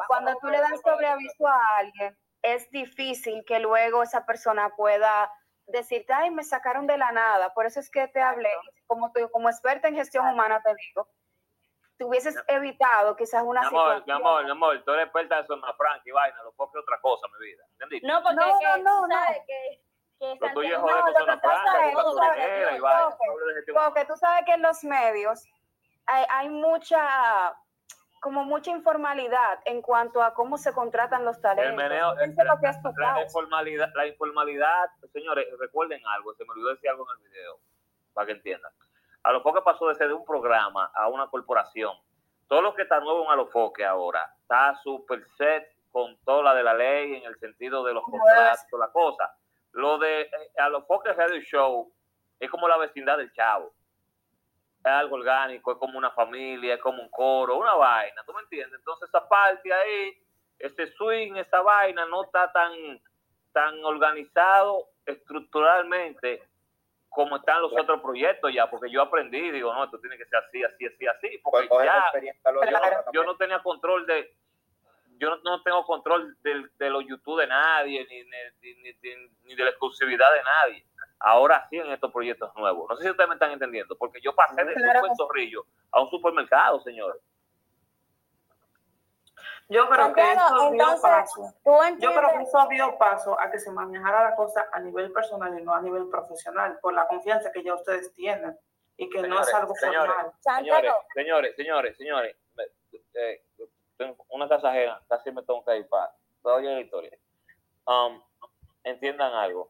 cuando 0.08 0.36
tú 0.40 0.48
le 0.48 0.60
das 0.62 0.82
sobreaviso 0.82 1.48
a 1.48 1.60
alguien, 1.78 2.18
es 2.42 2.70
difícil 2.72 3.44
que 3.46 3.60
luego 3.60 4.04
esa 4.04 4.26
persona 4.26 4.70
pueda 4.76 5.32
decirte, 5.68 6.12
ay, 6.14 6.32
me 6.32 6.44
sacaron 6.44 6.88
de 6.88 6.98
la 6.98 7.12
nada. 7.12 7.54
Por 7.54 7.66
eso 7.66 7.80
es 7.80 7.90
que 7.92 8.08
te 8.08 8.22
hablé, 8.22 8.50
como, 8.88 9.12
tú- 9.12 9.30
como 9.32 9.50
experta 9.50 9.88
en 9.88 9.96
gestión 9.96 10.28
humana 10.28 10.62
te 10.64 10.74
digo, 10.76 11.08
te 11.98 12.06
hubieses 12.06 12.36
evitado 12.48 13.16
quizás 13.16 13.44
una 13.44 13.62
Mi 13.62 13.68
amor, 13.68 13.88
mi 13.90 14.00
situación. 14.00 14.18
amor, 14.28 14.46
mi 14.46 14.52
amor, 14.52 14.84
tú 14.86 14.92
eres 14.92 15.06
experta 15.06 15.42
de 15.42 15.48
zona 15.48 15.74
franca 15.74 16.02
y 16.06 16.12
vaina, 16.12 16.42
lo 16.44 16.54
poco 16.54 16.72
que 16.74 16.80
otra 16.80 17.00
cosa, 17.02 17.28
mi 17.38 17.46
vida. 17.46 17.64
¿Entendiste? 17.74 18.08
No, 18.08 18.24
porque 18.24 18.36
No, 18.38 18.46
es 18.48 18.54
que 18.60 18.66
no, 18.66 19.02
no, 19.02 19.08
tú 19.08 19.14
sabes 19.14 19.42
que, 19.46 19.84
que 20.20 20.38
Lo 20.40 20.54
tuyo 20.54 20.76
es 20.76 20.82
franca, 21.40 21.92
y. 21.92 21.96
Porque- 21.96 23.74
Porque 23.74 24.06
tú 24.06 24.16
sabes 24.18 24.46
que 24.46 24.54
en 24.54 24.62
los 24.62 24.84
medios 24.84 25.46
hay, 26.08 26.26
hay 26.30 26.50
mucha 26.50 27.56
como 28.22 28.44
mucha 28.44 28.70
informalidad 28.72 29.60
en 29.64 29.82
cuanto 29.82 30.22
a 30.22 30.34
cómo 30.34 30.58
se 30.58 30.74
contratan 30.74 31.24
los 31.24 31.38
El 31.38 31.42
talentos. 31.42 31.76
meneo, 31.78 32.16
Yo 32.16 32.34
sé 32.34 32.44
lo 32.44 32.60
que 32.60 32.68
es 32.68 32.82
tu 32.82 32.92
la, 32.98 33.22
informalidad, 33.24 33.90
la 33.96 34.08
informalidad, 34.08 34.90
señores, 35.14 35.48
recuerden 35.58 36.02
algo, 36.06 36.34
se 36.34 36.44
me 36.44 36.52
olvidó 36.52 36.68
decir 36.70 36.90
algo 36.90 37.06
en 37.14 37.24
el 37.24 37.30
video, 37.32 37.60
para 38.14 38.26
que 38.28 38.34
entiendan. 38.34 38.74
A 39.24 39.32
lo 39.32 39.42
que 39.42 39.62
pasó 39.62 39.88
de 39.88 39.96
ser 39.96 40.10
de 40.10 40.14
un 40.16 40.26
programa 40.26 40.92
a 40.96 41.08
una 41.08 41.28
corporación. 41.28 41.96
Todo 42.50 42.62
lo 42.62 42.76
que 42.76 42.82
está 42.82 43.00
nuevo 43.00 43.24
en 43.24 43.32
Alofoque 43.32 43.86
ahora 43.86 44.34
está 44.42 44.76
super 44.84 45.24
set 45.38 45.64
con 45.92 46.18
toda 46.26 46.44
la 46.44 46.54
de 46.56 46.64
la 46.64 46.74
ley 46.74 47.16
en 47.16 47.24
el 47.24 47.40
sentido 47.40 47.86
de 47.86 47.94
los 47.94 48.04
contratos, 48.04 48.66
la 48.78 48.92
cosa. 48.92 49.34
Lo 49.74 49.98
de 49.98 50.22
eh, 50.22 50.30
Alofoque 50.58 51.14
Radio 51.14 51.40
Show 51.42 51.92
es 52.40 52.50
como 52.50 52.68
la 52.68 52.78
vecindad 52.78 53.18
del 53.18 53.32
chavo. 53.34 53.72
Es 54.80 54.86
algo 54.86 55.18
orgánico, 55.18 55.72
es 55.74 55.78
como 55.78 55.98
una 55.98 56.12
familia, 56.12 56.76
es 56.76 56.82
como 56.82 57.02
un 57.04 57.10
coro, 57.10 57.58
una 57.58 57.74
vaina, 57.76 58.24
¿tú 58.26 58.34
me 58.34 58.42
entiendes? 58.42 58.80
Entonces 58.80 59.10
esa 59.10 59.28
parte 59.28 59.74
ahí, 59.74 60.18
ese 60.58 60.88
swing, 60.94 61.36
esa 61.36 61.62
vaina 61.62 62.06
no 62.06 62.24
está 62.24 62.52
tan, 62.52 62.72
tan 63.52 63.84
organizado 63.84 64.88
estructuralmente 65.06 66.44
como 67.10 67.38
están 67.38 67.62
los 67.62 67.74
otros 67.74 68.02
proyectos 68.02 68.54
ya, 68.54 68.70
porque 68.70 68.90
yo 68.92 69.02
aprendí, 69.02 69.52
digo, 69.52 69.74
no, 69.74 69.84
esto 69.84 70.00
tiene 70.00 70.16
que 70.18 70.26
ser 70.26 70.40
así, 70.46 70.64
así, 70.64 70.86
así, 70.86 71.08
así, 71.08 71.38
porque 71.44 71.68
ya 71.84 71.98
experiencia, 72.02 72.52
lo 72.52 72.64
yo, 72.64 72.70
lleva 72.70 72.90
no- 73.06 73.12
yo 73.12 73.24
no 73.24 73.36
tenía 73.36 73.64
control 73.64 74.06
de, 74.06 74.34
yo 75.20 75.30
no, 75.30 75.38
no 75.44 75.62
tengo 75.64 75.86
control 75.86 76.36
del- 76.42 76.72
de, 76.78 76.90
los 76.90 77.06
YouTube 77.06 77.40
de 77.42 77.48
nadie, 77.48 78.06
ni, 78.10 78.24
ni, 78.24 78.74
ni- 78.82 78.94
ni- 78.94 79.30
ni 79.44 79.56
de 79.56 79.64
la 79.64 79.70
exclusividad 79.70 80.34
de 80.34 80.44
nadie. 80.44 80.86
Ahora 81.20 81.68
sí 81.70 81.78
en 81.78 81.92
estos 81.92 82.12
proyectos 82.12 82.52
nuevos. 82.56 82.90
No 82.90 82.96
sé 82.96 83.04
si 83.04 83.10
ustedes 83.12 83.28
me 83.28 83.36
están 83.36 83.52
entendiendo, 83.52 83.98
porque 83.98 84.22
yo 84.22 84.34
pasé 84.34 84.64
de 84.64 84.74
Claro 84.74 85.02
un 85.10 85.16
zorrillo 85.18 85.66
a 85.92 86.02
un 86.02 86.10
supermercado, 86.10 86.80
señores. 86.80 87.22
Yo 89.68 89.88
creo 89.88 90.14
que 90.14 90.22
eso 90.34 90.72
dio 90.72 91.02
paso. 91.02 91.54
Yo 92.00 92.10
creo 92.14 92.30
que 92.38 92.44
eso 92.44 92.68
dio 92.70 92.98
paso 92.98 93.40
a 93.40 93.52
que 93.52 93.60
se 93.60 93.72
manejara 93.72 94.24
la 94.32 94.36
cosa 94.36 94.68
a 94.72 94.80
nivel 94.80 95.12
personal 95.12 95.58
y 95.60 95.64
no 95.64 95.74
a 95.76 95.82
nivel 95.82 96.10
profesional, 96.10 96.80
por 96.82 96.94
la 96.94 97.08
confianza 97.08 97.52
que 97.52 97.64
ya 97.64 97.76
ustedes 97.76 98.14
tienen 98.16 98.58
y 98.98 99.10
que 99.10 99.22
no 99.22 99.40
es 99.42 99.54
algo 99.54 99.76
señores. 99.76 100.12
formal. 100.12 100.34
Señores, 100.40 100.92
señores, 101.14 101.56
señores, 101.56 101.98
señores, 101.98 102.36
me- 102.56 102.64
eh, 103.14 103.44
una 104.30 104.48
casa 104.48 104.70
ajena, 104.70 105.02
casi 105.08 105.32
me 105.32 105.44
tengo 105.44 105.64
que 105.64 105.78
ir 105.78 105.88
para 105.90 106.14
oye 106.44 106.74
la 106.74 106.82
historia. 106.82 107.12
Um, 107.86 108.22
entiendan 108.84 109.34
algo. 109.34 109.70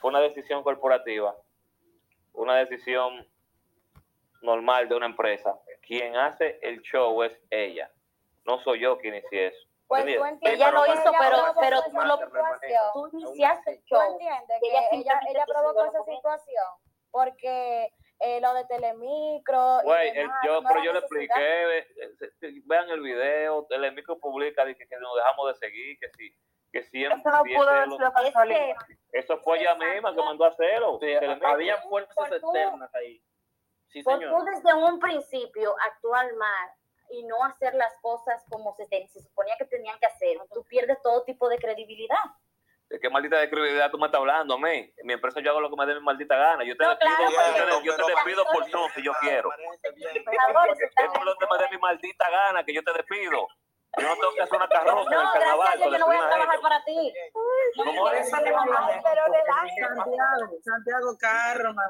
Fue 0.00 0.10
una 0.10 0.20
decisión 0.20 0.62
corporativa, 0.62 1.36
una 2.32 2.56
decisión 2.56 3.26
normal 4.42 4.88
de 4.88 4.94
una 4.94 5.06
empresa. 5.06 5.58
Quien 5.82 6.16
hace 6.16 6.58
el 6.62 6.80
show 6.82 7.22
es 7.22 7.32
ella. 7.50 7.90
No 8.44 8.58
soy 8.60 8.80
yo 8.80 8.98
quien 8.98 9.16
hice 9.16 9.46
eso. 9.48 9.66
pues. 9.88 10.04
Ella 10.42 10.70
lo 10.70 10.84
hizo, 10.86 11.12
pero- 11.18 11.54
pero 11.58 11.82
tú 11.90 11.98
lo-. 11.98 12.18
Tú 12.92 13.08
iniciaste 13.18 13.70
el 13.72 13.78
Tú 13.80 13.86
show. 13.96 14.12
entiendes 14.12 14.60
que 14.60 14.68
ella 14.68 14.88
ella, 14.92 15.20
ella 15.30 15.44
provocó 15.46 15.84
esa 15.86 16.04
situación 16.04 16.64
porque 17.10 17.90
eh, 18.20 18.40
lo 18.40 18.54
de 18.54 18.64
Telemicro. 18.66 19.80
y 19.82 19.84
Güey, 19.84 20.08
el- 20.18 20.30
yo, 20.44 20.60
pero 20.66 20.82
yo 20.82 20.92
le 20.92 20.98
expliqué, 21.00 21.78
eh, 21.78 21.86
vean 22.64 22.88
el 22.90 23.00
video, 23.00 23.64
Telemicro 23.66 24.18
publica 24.18 24.64
de 24.64 24.76
que, 24.76 24.86
que 24.88 24.96
nos 24.98 25.14
dejamos 25.16 25.48
de 25.48 25.54
seguir, 25.54 25.98
que 25.98 26.08
si, 26.10 26.34
que 26.72 26.82
siempre, 26.84 27.18
Eso 27.20 27.30
no 27.30 27.42
si 27.44 27.54
pudo 27.54 27.68
haber 27.68 27.88
sido 27.90 28.12
casualidad. 28.12 28.76
eso 29.12 29.38
fue 29.38 29.60
ella 29.60 29.74
misma 29.76 30.14
que 30.14 30.22
mandó 30.22 30.44
a 30.44 30.48
hacerlo. 30.48 30.98
Sí, 31.00 31.12
había 31.44 31.78
fuerzas 31.82 32.32
externas 32.32 32.94
ahí. 32.94 33.22
Sí, 33.88 34.02
por 34.02 34.18
tú 34.18 34.44
desde 34.44 34.74
un 34.74 34.98
principio 34.98 35.74
actuar 35.90 36.30
mal 36.34 36.68
y 37.10 37.24
no 37.24 37.42
hacer 37.44 37.74
las 37.74 37.96
cosas 38.02 38.44
como 38.50 38.74
se, 38.74 38.86
te- 38.86 39.08
se 39.08 39.20
suponía 39.22 39.54
que 39.56 39.64
tenían 39.64 39.98
que 39.98 40.04
hacer, 40.06 40.36
tú 40.52 40.62
pierdes 40.64 41.00
todo 41.02 41.22
tipo 41.24 41.48
de 41.48 41.56
credibilidad. 41.56 42.18
¿De 42.90 42.98
qué 42.98 43.10
maldita 43.10 43.36
describilidad 43.36 43.90
tú 43.90 43.98
me 43.98 44.06
estás 44.06 44.18
hablando, 44.18 44.54
a 44.54 44.58
mí? 44.58 44.92
En 44.96 45.06
mi 45.06 45.12
empresa 45.12 45.40
yo 45.40 45.50
hago 45.50 45.60
lo 45.60 45.68
que 45.68 45.76
me 45.76 45.84
dé 45.84 45.94
mi 45.94 46.00
maldita 46.00 46.36
gana. 46.36 46.64
Yo 46.64 46.74
te 46.74 46.84
No, 46.84 46.90
despido, 46.90 47.16
claro, 47.28 47.28
yo 47.58 47.80
te- 47.80 47.84
yo 47.86 48.06
despido 48.06 48.44
por 48.50 48.70
todo 48.70 48.88
si 48.94 49.02
yo 49.02 49.12
quiero. 49.20 49.50
Es 49.52 51.10
por 51.12 51.24
lo 51.24 51.36
que 51.36 51.46
me 51.50 51.58
dé 51.58 51.68
mi 51.70 51.78
maldita 51.78 52.30
gana 52.30 52.64
que 52.64 52.72
yo 52.72 52.82
te 52.82 52.92
despido. 52.94 53.46
Yo 53.96 54.06
no 54.06 54.14
tengo 54.16 54.34
que 54.34 54.42
hacer 54.42 54.56
una 54.56 54.68
carroza 54.68 55.14
en 55.14 55.20
el 55.20 55.32
carnaval. 55.32 55.78
yo 55.80 55.98
no 55.98 56.06
voy 56.06 56.16
a 56.16 56.28
trabajar 56.28 56.60
para 56.60 56.84
ti. 56.84 57.14
Santiago, 59.76 60.58
Santiago, 60.64 61.16
karma. 61.18 61.82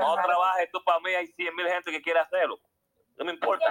No 0.00 0.14
trabajes 0.22 0.70
tú 0.72 0.82
para 0.84 1.00
mí, 1.00 1.14
hay 1.14 1.26
100 1.28 1.54
mil 1.54 1.68
gente 1.68 1.90
que 1.90 2.02
quiere 2.02 2.20
hacerlo. 2.20 2.58
No 3.16 3.24
me 3.24 3.32
importa. 3.32 3.66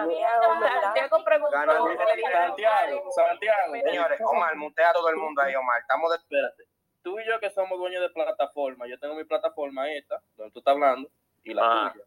Santiago 0.81 1.23
preguntó. 1.23 1.57
Santiago, 1.57 3.11
Santiago. 3.11 3.73
Señores, 3.83 4.19
Omar, 4.25 4.55
mutea 4.55 4.89
a 4.89 4.93
todo 4.93 5.09
el 5.09 5.17
mundo 5.17 5.41
ahí, 5.41 5.53
Omar. 5.55 5.81
Estamos 5.81 6.09
de... 6.11 6.17
Espérate. 6.17 6.63
Tú 7.03 7.19
y 7.19 7.25
yo 7.27 7.37
que 7.41 7.49
somos 7.49 7.77
dueños 7.77 8.01
de 8.01 8.09
plataforma, 8.11 8.87
yo 8.87 8.97
tengo 8.97 9.15
mi 9.15 9.25
plataforma 9.25 9.91
esta, 9.91 10.21
donde 10.37 10.53
tú 10.53 10.59
estás 10.59 10.71
hablando, 10.73 11.09
y 11.43 11.53
la 11.53 11.61
Ah. 11.65 11.91
tuya. 11.91 12.05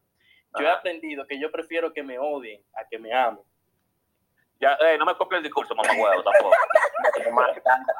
Yo 0.59 0.65
he 0.65 0.71
aprendido 0.71 1.27
que 1.27 1.39
yo 1.39 1.51
prefiero 1.51 1.93
que 1.93 2.01
me 2.01 2.17
odien 2.17 2.63
a 2.73 2.83
que 2.89 2.97
me 2.97 3.13
amen. 3.13 3.43
Ya, 4.59 4.73
eh, 4.79 4.97
no 4.97 5.05
me 5.05 5.15
copie 5.15 5.37
el 5.37 5.43
discurso, 5.43 5.75
mamá 5.75 5.89
huevo, 5.93 6.23
tampoco. 6.23 6.55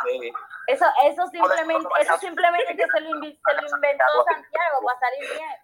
Sí. 0.07 0.33
Eso, 0.67 0.85
eso 1.05 1.27
simplemente, 1.27 1.87
eso 1.99 2.17
simplemente 2.17 2.75
que 2.75 2.83
se 2.87 2.99
lo, 3.01 3.09
invi- 3.11 3.39
se 3.45 3.61
lo 3.61 3.67
inventó 3.75 4.03
Santiago 4.27 4.79
para 4.83 4.99
salir 4.99 5.29
bien. 5.37 5.55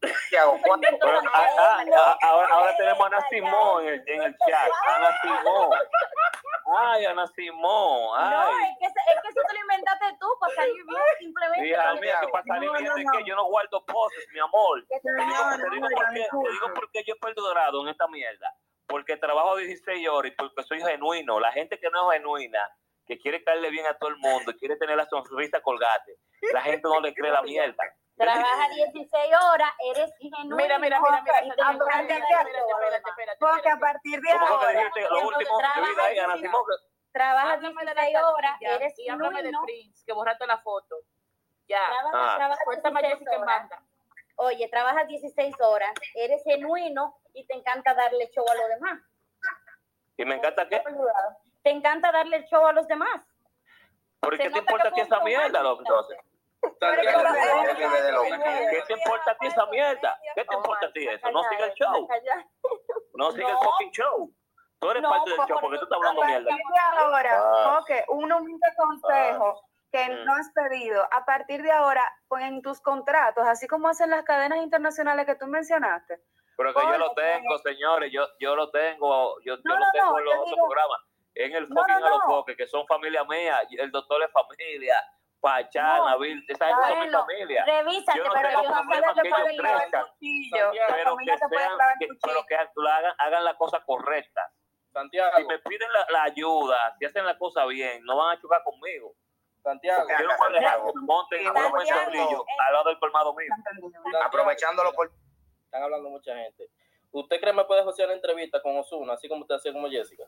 Santiago, 0.00 0.58
¿cuánto- 0.64 0.88
Pero, 1.00 1.18
ah, 1.32 1.46
ah, 1.58 1.84
ah, 1.96 2.18
ahora, 2.22 2.48
ahora 2.54 2.76
tenemos 2.76 3.00
a 3.02 3.06
Ana 3.06 3.20
Simón 3.28 3.84
en 3.86 3.94
el, 3.94 4.04
en 4.08 4.22
el 4.22 4.36
chat. 4.38 4.70
Ana 4.88 5.18
Simón. 5.22 5.70
Ay, 6.78 7.04
Ana 7.06 7.26
Simón. 7.28 8.30
No, 8.30 8.48
es 8.50 8.76
que, 8.78 8.86
es 8.86 8.92
que 9.22 9.28
eso 9.28 9.40
te 9.46 9.54
lo 9.54 9.60
inventaste 9.60 10.04
tú 10.20 10.26
para 10.40 10.54
salir 10.54 10.84
bien, 10.86 11.00
simplemente. 11.18 11.66
Hija 11.68 11.94
mía, 11.94 12.14
que 12.20 12.28
para 12.28 12.44
salir 12.44 12.70
bien 12.70 12.86
es 12.86 13.10
que 13.12 13.24
yo 13.24 13.36
no 13.36 13.44
guardo 13.46 13.84
poses, 13.84 14.26
mi 14.32 14.40
amor. 14.40 14.84
Te- 14.88 15.00
digo, 15.02 15.42
te 15.56 15.70
digo 15.74 15.88
por 15.94 16.08
qué, 16.14 16.20
te 16.30 16.50
digo 16.52 16.74
por 16.74 16.90
qué 16.92 17.04
yo 17.04 17.14
he 17.14 17.18
perdurado 17.18 17.82
en 17.82 17.88
esta 17.88 18.06
mierda. 18.08 18.54
Porque 18.86 19.16
trabajo 19.16 19.56
16 19.56 20.08
horas 20.08 20.32
y 20.32 20.34
porque 20.34 20.62
soy 20.64 20.80
genuino. 20.80 21.38
La 21.40 21.52
gente 21.52 21.78
que 21.78 21.90
no 21.90 22.10
es 22.12 22.18
genuina, 22.18 22.60
que 23.06 23.18
quiere 23.18 23.42
caerle 23.44 23.70
bien 23.70 23.86
a 23.86 23.94
todo 23.98 24.10
el 24.10 24.16
mundo, 24.16 24.52
quiere 24.58 24.76
tener 24.76 24.96
la 24.96 25.06
sonrisa 25.06 25.60
colgate, 25.60 26.16
la 26.52 26.62
gente 26.62 26.82
no 26.88 27.00
le 27.00 27.12
cree 27.14 27.30
la 27.30 27.42
mierda. 27.42 27.82
Trabaja 28.20 28.68
16 28.68 29.34
horas, 29.50 29.70
eres 29.94 30.12
genuino. 30.18 30.56
Mira, 30.56 30.78
mira, 30.78 31.00
mira, 31.00 31.22
mira, 31.22 31.44
y 31.44 31.50
te 31.50 31.62
a 31.62 31.70
encanta 31.72 31.84
partir 31.86 32.08
de- 32.08 32.14
espérate, 32.18 33.38
Porque 33.38 33.68
a 33.70 33.76
partir 33.78 34.20
de 34.20 34.30
¿Cómo 34.32 34.46
fue 34.46 34.72
que 34.72 34.78
ahora, 34.78 34.90
lo 35.10 35.26
último 35.28 35.58
de 35.58 36.10
vida 36.12 36.24
Ana 36.24 36.36
Simón? 36.36 36.62
Trabajas 37.12 37.54
Háblame 37.54 37.80
de 37.80 37.94
la 37.94 38.02
16 38.02 38.24
horas, 38.24 38.56
eres 38.60 38.98
y 38.98 39.08
háblame 39.08 39.42
de. 39.42 39.52
Prince, 39.64 40.04
que 40.06 40.12
borraste 40.12 40.46
la 40.46 40.58
foto. 40.58 40.96
Ya. 41.66 41.80
Trabajas, 41.86 42.12
Ah. 42.14 42.36
trabajas 42.36 42.64
Cuéntame 42.64 43.00
16 43.00 43.18
Jessica 43.18 43.42
horas. 43.42 43.60
manda. 43.60 43.82
Oye, 44.36 44.68
trabajas 44.68 45.08
16 45.08 45.60
horas, 45.60 45.92
eres 46.14 46.42
genuino 46.44 47.16
y 47.34 47.46
te 47.46 47.54
encanta 47.54 47.94
darle 47.94 48.30
show 48.30 48.44
a 48.48 48.54
los 48.54 48.68
demás. 48.68 49.00
Y 50.16 50.24
me 50.24 50.34
encanta 50.36 50.68
que. 50.68 50.82
Te 51.62 51.70
encanta 51.70 52.12
darle 52.12 52.36
el 52.36 52.44
show 52.46 52.64
a 52.66 52.72
los 52.72 52.86
demás. 52.86 53.22
¿Por 54.20 54.36
qué 54.38 54.50
te 54.50 54.58
importa 54.58 54.90
que 54.92 55.00
esa 55.00 55.20
mierda, 55.20 55.60
entonces? 55.60 56.18
¿Qué 58.70 58.82
te 58.86 58.92
importa 58.94 59.30
a 59.32 59.38
ti 59.38 59.46
esa 59.46 59.66
mierda? 59.66 60.18
¿Qué 60.34 60.44
te 60.44 60.54
importa 60.54 60.86
a 60.86 60.92
ti 60.92 61.06
eso? 61.08 61.30
No 61.30 61.42
siga 61.44 61.66
el 61.66 61.72
show. 61.74 62.08
No 63.14 63.30
siga 63.32 63.48
el 63.50 63.56
fucking 63.58 63.90
show. 63.92 64.32
Tú 64.78 64.90
eres 64.90 65.02
parte 65.02 65.30
del 65.30 65.38
show 65.40 65.58
porque 65.60 65.78
tú 65.78 65.84
estás 65.84 65.96
hablando 65.96 66.24
mierda. 66.24 66.56
ahora, 66.98 67.38
Ah. 67.38 67.78
ok, 67.80 67.90
un 68.08 68.32
humilde 68.32 68.66
consejo 68.76 69.62
que 69.92 70.08
Mm. 70.08 70.24
no 70.24 70.34
has 70.34 70.50
pedido. 70.54 71.06
A 71.12 71.24
partir 71.24 71.62
de 71.62 71.70
ahora, 71.72 72.02
pon 72.28 72.40
en 72.42 72.62
tus 72.62 72.80
contratos, 72.80 73.46
así 73.46 73.66
como 73.66 73.88
hacen 73.88 74.10
las 74.10 74.22
cadenas 74.24 74.58
internacionales 74.60 75.26
que 75.26 75.34
tú 75.34 75.46
mencionaste. 75.46 76.20
Pero 76.56 76.74
que 76.74 76.80
yo 76.82 76.98
lo 76.98 77.12
tengo, 77.14 77.58
señores, 77.58 78.10
yo, 78.12 78.26
yo 78.38 78.54
lo 78.54 78.70
tengo, 78.70 79.34
yo, 79.40 79.56
yo 79.56 79.62
lo 79.76 79.86
tengo 79.92 80.18
en 80.18 80.24
los 80.26 80.34
otros 80.34 80.56
programas. 80.56 81.00
En 81.34 81.54
el 81.54 81.66
fucking 81.68 81.94
a 81.94 82.00
los 82.00 82.44
que 82.56 82.66
son 82.66 82.86
familia 82.86 83.24
mía, 83.24 83.62
el 83.70 83.90
doctor 83.90 84.22
es 84.22 84.30
familia, 84.32 84.94
Pachana, 85.40 86.12
No, 86.12 86.18
Bill, 86.18 86.44
esa 86.48 86.66
gente 86.66 86.88
son 86.88 87.00
mi 87.00 87.10
familia. 87.10 87.64
Revísate, 87.64 88.18
Yo 88.18 88.24
no 88.24 88.32
pero 88.34 88.48
tengo 88.48 88.62
yo 88.62 88.68
no 88.68 88.82
problema 88.82 89.14
que 89.14 89.28
ellos 89.28 89.48
crezcan, 89.58 90.06
pero 90.88 91.16
que 91.16 91.26
sean, 91.26 91.78
que, 91.98 92.08
pero 92.22 92.46
que 92.46 92.56
lo 92.76 92.88
hagan, 92.88 93.14
hagan 93.18 93.44
la 93.44 93.56
cosa 93.56 93.82
correcta. 93.84 94.52
Santiago, 94.92 95.36
Si 95.36 95.44
me 95.44 95.58
piden 95.60 95.92
la, 95.92 96.06
la 96.10 96.22
ayuda, 96.24 96.94
si 96.98 97.06
hacen 97.06 97.24
la 97.24 97.38
cosa 97.38 97.64
bien, 97.66 98.04
no 98.04 98.16
van 98.16 98.36
a 98.36 98.40
chocar 98.40 98.62
conmigo. 98.64 99.14
Santiago, 99.62 100.06
Yo 100.08 100.26
no 100.26 100.36
voy 100.36 100.48
a 100.48 100.60
dejar 100.60 100.80
que 100.80 100.92
monten 101.00 101.52
brillo 102.10 102.44
al 102.66 102.72
lado 102.72 102.88
del 102.88 102.98
colmado 102.98 103.34
mío. 103.34 103.48
Santiago, 103.64 104.24
Aprovechándolo 104.24 104.92
por... 104.92 105.10
Están 105.64 105.82
hablando 105.84 106.10
mucha 106.10 106.34
gente. 106.34 106.68
¿Usted 107.12 107.40
cree 107.40 107.52
que 107.52 107.56
me 107.56 107.64
puede 107.64 107.88
hacer 107.88 108.06
una 108.06 108.14
entrevista 108.14 108.60
con 108.62 108.76
Osuna, 108.76 109.14
así 109.14 109.28
como 109.28 109.42
usted 109.42 109.56
hacía 109.56 109.72
como 109.72 109.88
Jessica? 109.88 110.24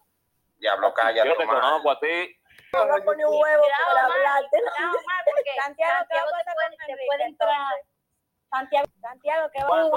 Diablo, 0.59 0.93
cállate, 0.95 1.29
Yo 1.29 1.37
te 1.37 1.47
conozco 1.47 1.91
a 1.91 1.99
ti. 1.99 2.37
No 2.73 2.81
un 2.85 3.41
huevo 3.41 3.65
hablarte. 4.01 4.59
porque 5.25 5.51
Santiago, 5.63 6.07
¿qué 6.09 6.17
va 6.17 6.23
a 6.23 6.25
Santiago 6.25 6.77
te 6.87 6.95
puede, 7.05 7.19
te 7.19 7.25
entrar. 7.25 7.75
Santiago, 8.51 8.87
Santiago, 9.01 9.51
¿qué 9.53 9.63
va 9.63 9.69
a 9.69 9.91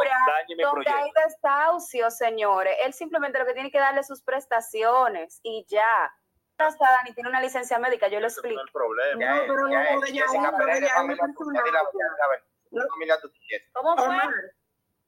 hay 0.94 1.12
desahucio, 1.24 2.12
señores. 2.12 2.76
Él 2.84 2.94
simplemente 2.94 3.40
lo 3.40 3.46
que 3.46 3.54
tiene 3.54 3.72
que 3.72 3.80
darle 3.80 4.04
sus 4.04 4.22
prestaciones 4.22 5.40
y 5.44 5.66
ya. 5.70 6.14
No 6.58 6.68
está 6.68 7.04
ni 7.04 7.14
tiene 7.14 7.30
una 7.30 7.42
licencia 7.42 7.80
médica, 7.80 8.08
yo 8.08 8.16
lo 8.16 8.22
no 8.22 8.28
explico. 8.28 8.62
problema. 8.72 9.36
No, 9.36 9.42
pero 9.42 9.68
no. 9.68 9.78
No. 12.72 12.82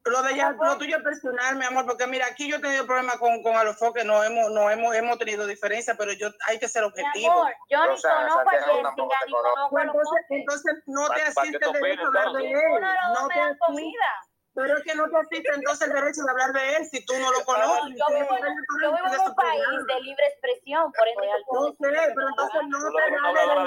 Lo 0.10 0.22
de 0.24 0.34
ella, 0.34 0.52
lo 0.52 0.78
tuyo 0.78 0.98
es 0.98 1.04
personal, 1.04 1.56
mi 1.56 1.66
amor, 1.66 1.86
porque 1.86 2.08
mira, 2.08 2.26
aquí 2.28 2.50
yo 2.50 2.58
he 2.58 2.60
tenido 2.60 2.86
problemas 2.86 3.18
con, 3.18 3.42
con 3.44 3.56
Alofoque, 3.56 4.04
no 4.04 4.24
hemos, 4.24 4.52
no 4.52 4.70
hemos, 4.70 4.96
hemos 4.96 5.18
tenido 5.18 5.46
diferencias, 5.48 5.96
pero 5.98 6.12
yo 6.14 6.30
hay 6.48 6.60
que 6.60 6.68
ser 6.68 6.84
Mi 6.84 6.90
objetivo. 6.90 7.32
amor, 7.32 7.54
yo 7.70 7.82
ni 7.82 8.02
conozco 8.02 8.40
a 8.40 8.52
Jessica, 8.52 8.92
ni 9.26 9.32
conozco. 9.34 9.78
a 9.78 9.84
los 9.84 9.96
Entonces, 9.96 10.26
entonces 10.30 10.74
no 10.88 11.02
te 11.04 11.08
¿Para- 11.08 11.34
para 11.34 11.42
asiste 11.48 11.66
el 11.66 11.72
derecho 11.74 12.02
de 12.02 12.08
opinas, 12.08 12.26
hablar 12.28 12.42
de 12.44 12.50
él. 12.52 12.82
No 12.82 13.14
dos 13.14 13.28
me 13.28 13.34
te 13.34 13.40
dan 13.40 13.58
comida. 13.58 14.10
pero 14.54 14.78
es 14.78 14.84
que 14.84 14.96
no 14.96 15.10
te 15.10 15.18
asiste 15.18 15.52
entonces 15.54 15.88
el 15.88 15.94
derecho 15.94 16.22
de 16.24 16.32
hablar 16.32 16.52
de 16.54 16.76
él 16.78 16.86
si 16.90 17.06
tú 17.06 17.14
no 17.20 17.32
lo 17.32 17.46
conoces. 17.46 17.96
Yo 17.96 18.06
vivo, 18.16 18.38
yo 18.82 18.92
vivo 18.92 19.08
en 19.14 19.20
un 19.22 19.36
país 19.36 19.86
de 19.88 20.02
libre 20.02 20.26
expresión, 20.28 20.92
por 20.92 21.08
ende 21.08 21.28
No 21.52 21.68
sé, 21.72 22.14
pero 22.16 22.28
entonces 22.30 22.62
no 22.68 22.78
te 22.80 23.02
da 23.02 23.06
de 23.06 23.12
de 23.12 23.18
hablar 23.18 23.58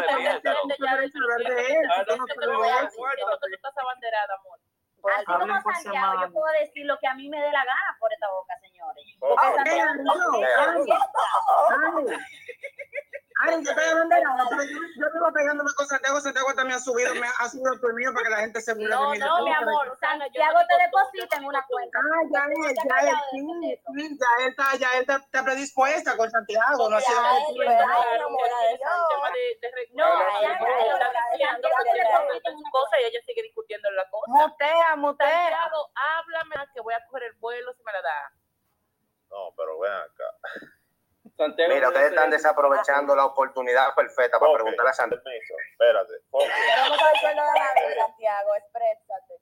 él. 1.70 1.90
a 1.90 2.04
tú 2.04 2.14
estás 3.54 3.78
abanderada, 3.78 4.34
amor. 4.34 4.58
Así 5.08 5.24
como 5.24 5.60
Santiago, 5.60 6.20
yo 6.20 6.32
puedo 6.32 6.52
decir 6.60 6.86
lo 6.86 6.98
que 6.98 7.06
a 7.06 7.14
mí 7.14 7.28
me 7.28 7.40
dé 7.40 7.50
la 7.52 7.64
gana 7.64 7.96
por 7.98 8.12
esta 8.12 8.30
boca, 8.30 8.54
señores. 8.60 9.04
Porque 9.18 9.46
Santiago 9.56 9.94
no 10.02 10.12
Ari. 13.42 13.54
conciencia. 13.56 13.60
Ari, 13.60 13.60
Ari, 13.60 13.64
yo 13.64 13.70
estoy 13.70 13.88
abanderada, 13.90 14.44
pero 14.50 14.62
yo, 14.64 14.78
yo 14.96 15.06
vivo 15.12 15.32
pegándome 15.32 15.70
con 15.76 15.86
Santiago. 15.86 16.20
Santiago 16.20 16.54
también 16.54 16.76
ha 16.78 16.80
subido, 16.80 17.14
me 17.14 17.26
ha 17.26 17.48
subido 17.48 17.80
por 17.80 17.94
mío 17.94 18.10
para 18.12 18.24
que 18.24 18.30
la 18.30 18.40
gente 18.40 18.60
se 18.60 18.74
burle 18.74 18.88
de 18.88 18.94
No, 18.94 19.10
mí. 19.10 19.18
no, 19.18 19.44
mi 19.44 19.52
amor, 19.52 19.98
Santiago 20.00 20.58
te 20.68 20.74
deposita 20.84 21.36
en 21.36 21.44
una 21.44 21.62
cuenta. 21.66 21.98
Ah, 21.98 22.22
ya 22.32 22.44
él, 22.44 22.74
ya 22.74 23.00
él, 23.08 23.16
sí, 23.30 23.38
sí, 23.96 24.18
ya 24.18 24.44
él 24.44 24.50
está, 24.50 24.76
ya 24.78 24.94
él 24.94 25.00
está, 25.00 25.16
está 25.16 25.44
predispuesta 25.44 26.16
con 26.16 26.30
Santiago, 26.30 26.88
no 26.88 26.96
ha 26.96 27.00
sido. 27.00 27.18
Ay, 27.20 27.42
de 27.58 27.64
de, 27.64 29.58
de 29.60 29.70
re- 29.74 29.88
No, 29.92 30.04
te 31.60 32.50
cosas 32.72 33.00
y 33.00 33.04
ella 33.04 33.20
sigue 33.26 33.42
discutiendo 33.42 33.90
la 33.92 34.08
cosa. 34.10 34.32
Mutea, 34.32 34.96
mutea. 34.96 35.28
Santiago, 35.28 35.90
háblame 35.94 36.66
que 36.74 36.80
voy 36.80 36.94
a 36.94 37.04
coger 37.06 37.24
el 37.24 37.32
vuelo 37.34 37.72
si 37.74 37.82
me 37.82 37.92
la 37.92 38.02
da. 38.02 38.32
No, 39.30 39.54
pero 39.56 39.78
ven 39.78 39.92
acá. 39.92 40.24
Santiago 41.40 41.72
Mira, 41.74 41.88
ustedes 41.88 42.10
están 42.10 42.28
desaprovechando 42.30 43.16
la 43.16 43.24
oportunidad 43.24 43.94
perfecta 43.94 44.38
para 44.38 44.50
Ok, 44.52 44.56
preguntarle 44.58 44.90
a 44.90 44.92
Santiago. 44.92 45.22
Permiso, 45.24 45.54
espérate. 45.72 46.12
Pero 46.30 46.44
no 46.90 47.28
de 47.28 47.34
nadie, 47.34 47.94
Santiago, 47.96 48.54
exprésate. 48.56 49.34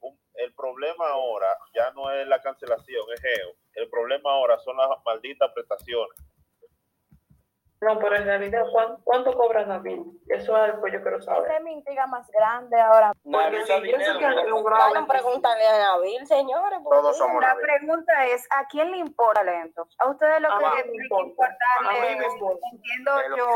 Un- 0.00 0.20
el 0.34 0.52
problema 0.54 1.08
ahora 1.10 1.56
ya 1.72 1.92
no 1.92 2.10
es 2.10 2.26
la 2.26 2.42
cancelación, 2.42 3.04
es 3.14 3.20
geo. 3.20 3.54
El 3.74 3.88
problema 3.88 4.32
ahora 4.32 4.58
son 4.58 4.76
las 4.76 4.88
malditas 5.04 5.52
prestaciones. 5.54 6.18
No, 7.84 7.98
pero 7.98 8.16
en 8.16 8.24
realidad, 8.24 8.62
¿cuánto, 8.72 9.00
cuánto 9.04 9.32
cobra 9.34 9.64
Nabil? 9.66 10.02
Eso 10.28 10.56
es 10.56 10.62
algo 10.62 10.82
que 10.82 10.92
yo 10.92 11.02
quiero 11.02 11.18
Esa 11.18 11.34
saber. 11.34 11.52
es 11.52 11.62
mi 11.62 11.72
intriga 11.72 12.06
más 12.06 12.26
grande 12.30 12.80
ahora. 12.80 13.12
Porque 13.22 13.62
si 13.64 13.72
da 13.72 13.78
yo 13.78 13.82
sé 13.82 13.82
dinero, 13.98 14.18
que 14.18 14.26
hay 14.26 14.48
¿no? 14.48 14.56
un 14.56 14.64
grado 14.64 14.88
Bueno, 14.90 15.06
pregúntale 15.06 15.66
a 15.66 15.78
Nabil, 15.78 16.26
señores. 16.26 16.78
Todos 16.88 17.18
somos 17.18 17.40
La 17.42 17.48
Nabil. 17.48 17.62
pregunta 17.62 18.24
es, 18.26 18.46
¿a 18.50 18.66
quién 18.66 18.90
le 18.90 18.96
importa 18.98 19.40
el 19.42 19.46
talento? 19.46 19.88
A 19.98 20.08
ustedes 20.08 20.40
lo 20.40 20.52
A 20.52 20.58
que 20.58 20.64
les 20.64 20.84
que 20.84 20.90
importa. 20.92 21.56
Entiendo 22.72 23.20
Es 23.20 23.36
yo, 23.36 23.46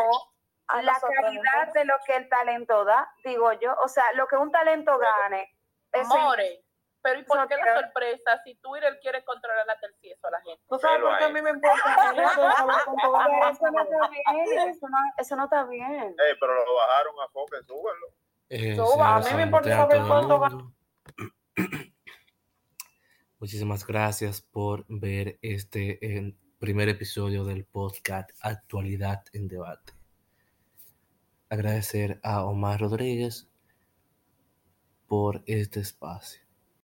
A 0.69 0.83
la 0.83 0.93
calidad 1.01 1.73
de 1.73 1.85
lo 1.87 1.95
que 2.07 2.17
el 2.17 2.29
talento 2.29 2.85
da, 2.85 3.11
digo 3.25 3.53
yo. 3.55 3.75
O 3.83 3.89
sea, 3.89 4.05
lo 4.15 4.27
que 4.27 4.37
un 4.37 4.53
talento 4.53 4.99
gane. 4.99 5.55
More, 6.07 6.63
pero 7.09 7.21
¿y 7.21 7.25
por 7.25 7.49
qué 7.49 7.57
la 7.57 7.81
sorpresa 7.81 8.43
si 8.45 8.55
Twitter 8.57 8.99
quiere 9.01 9.25
controlar 9.25 9.67
la 9.67 9.79
tercieso 9.79 10.27
a 10.27 10.31
la 10.31 10.41
gente? 10.43 10.63
¿Tú 10.69 10.79
sabes 10.79 11.01
por 11.01 11.17
qué 11.19 11.25
a 11.25 11.29
mí 11.31 11.41
me 11.41 11.51
importa? 11.57 12.13
Eso 13.51 13.71
no 13.71 13.83
está 13.83 14.09
bien, 14.09 14.69
eso 14.69 14.89
no, 14.89 14.99
eso 15.17 15.37
no 15.37 15.45
está 15.45 15.65
bien. 15.65 16.15
Ey, 16.19 16.37
pero 16.39 16.65
lo 16.65 16.75
bajaron 16.75 17.15
a 17.21 17.29
Foque, 17.29 17.57
súbelo. 17.67 18.07
Eh, 18.51 18.77
Suba, 18.77 19.17
a 19.17 19.21
mí 19.21 19.27
me 19.35 19.43
importa 19.43 19.71
saber 19.71 20.03
cuánto 20.07 20.39
mundo. 20.39 20.73
Muchísimas 23.39 23.87
gracias 23.87 24.41
por 24.43 24.85
ver 24.89 25.39
este 25.43 26.05
eh, 26.05 26.35
primer 26.59 26.89
episodio 26.89 27.45
del 27.45 27.65
podcast 27.65 28.31
Actualidad 28.43 29.25
en 29.33 29.49
Debate. 29.49 29.93
Agradecer 31.51 32.21
a 32.23 32.45
Omar 32.45 32.81
Rodríguez 32.81 33.49
por 35.07 35.43
este 35.47 35.81
espacio. 35.81 36.48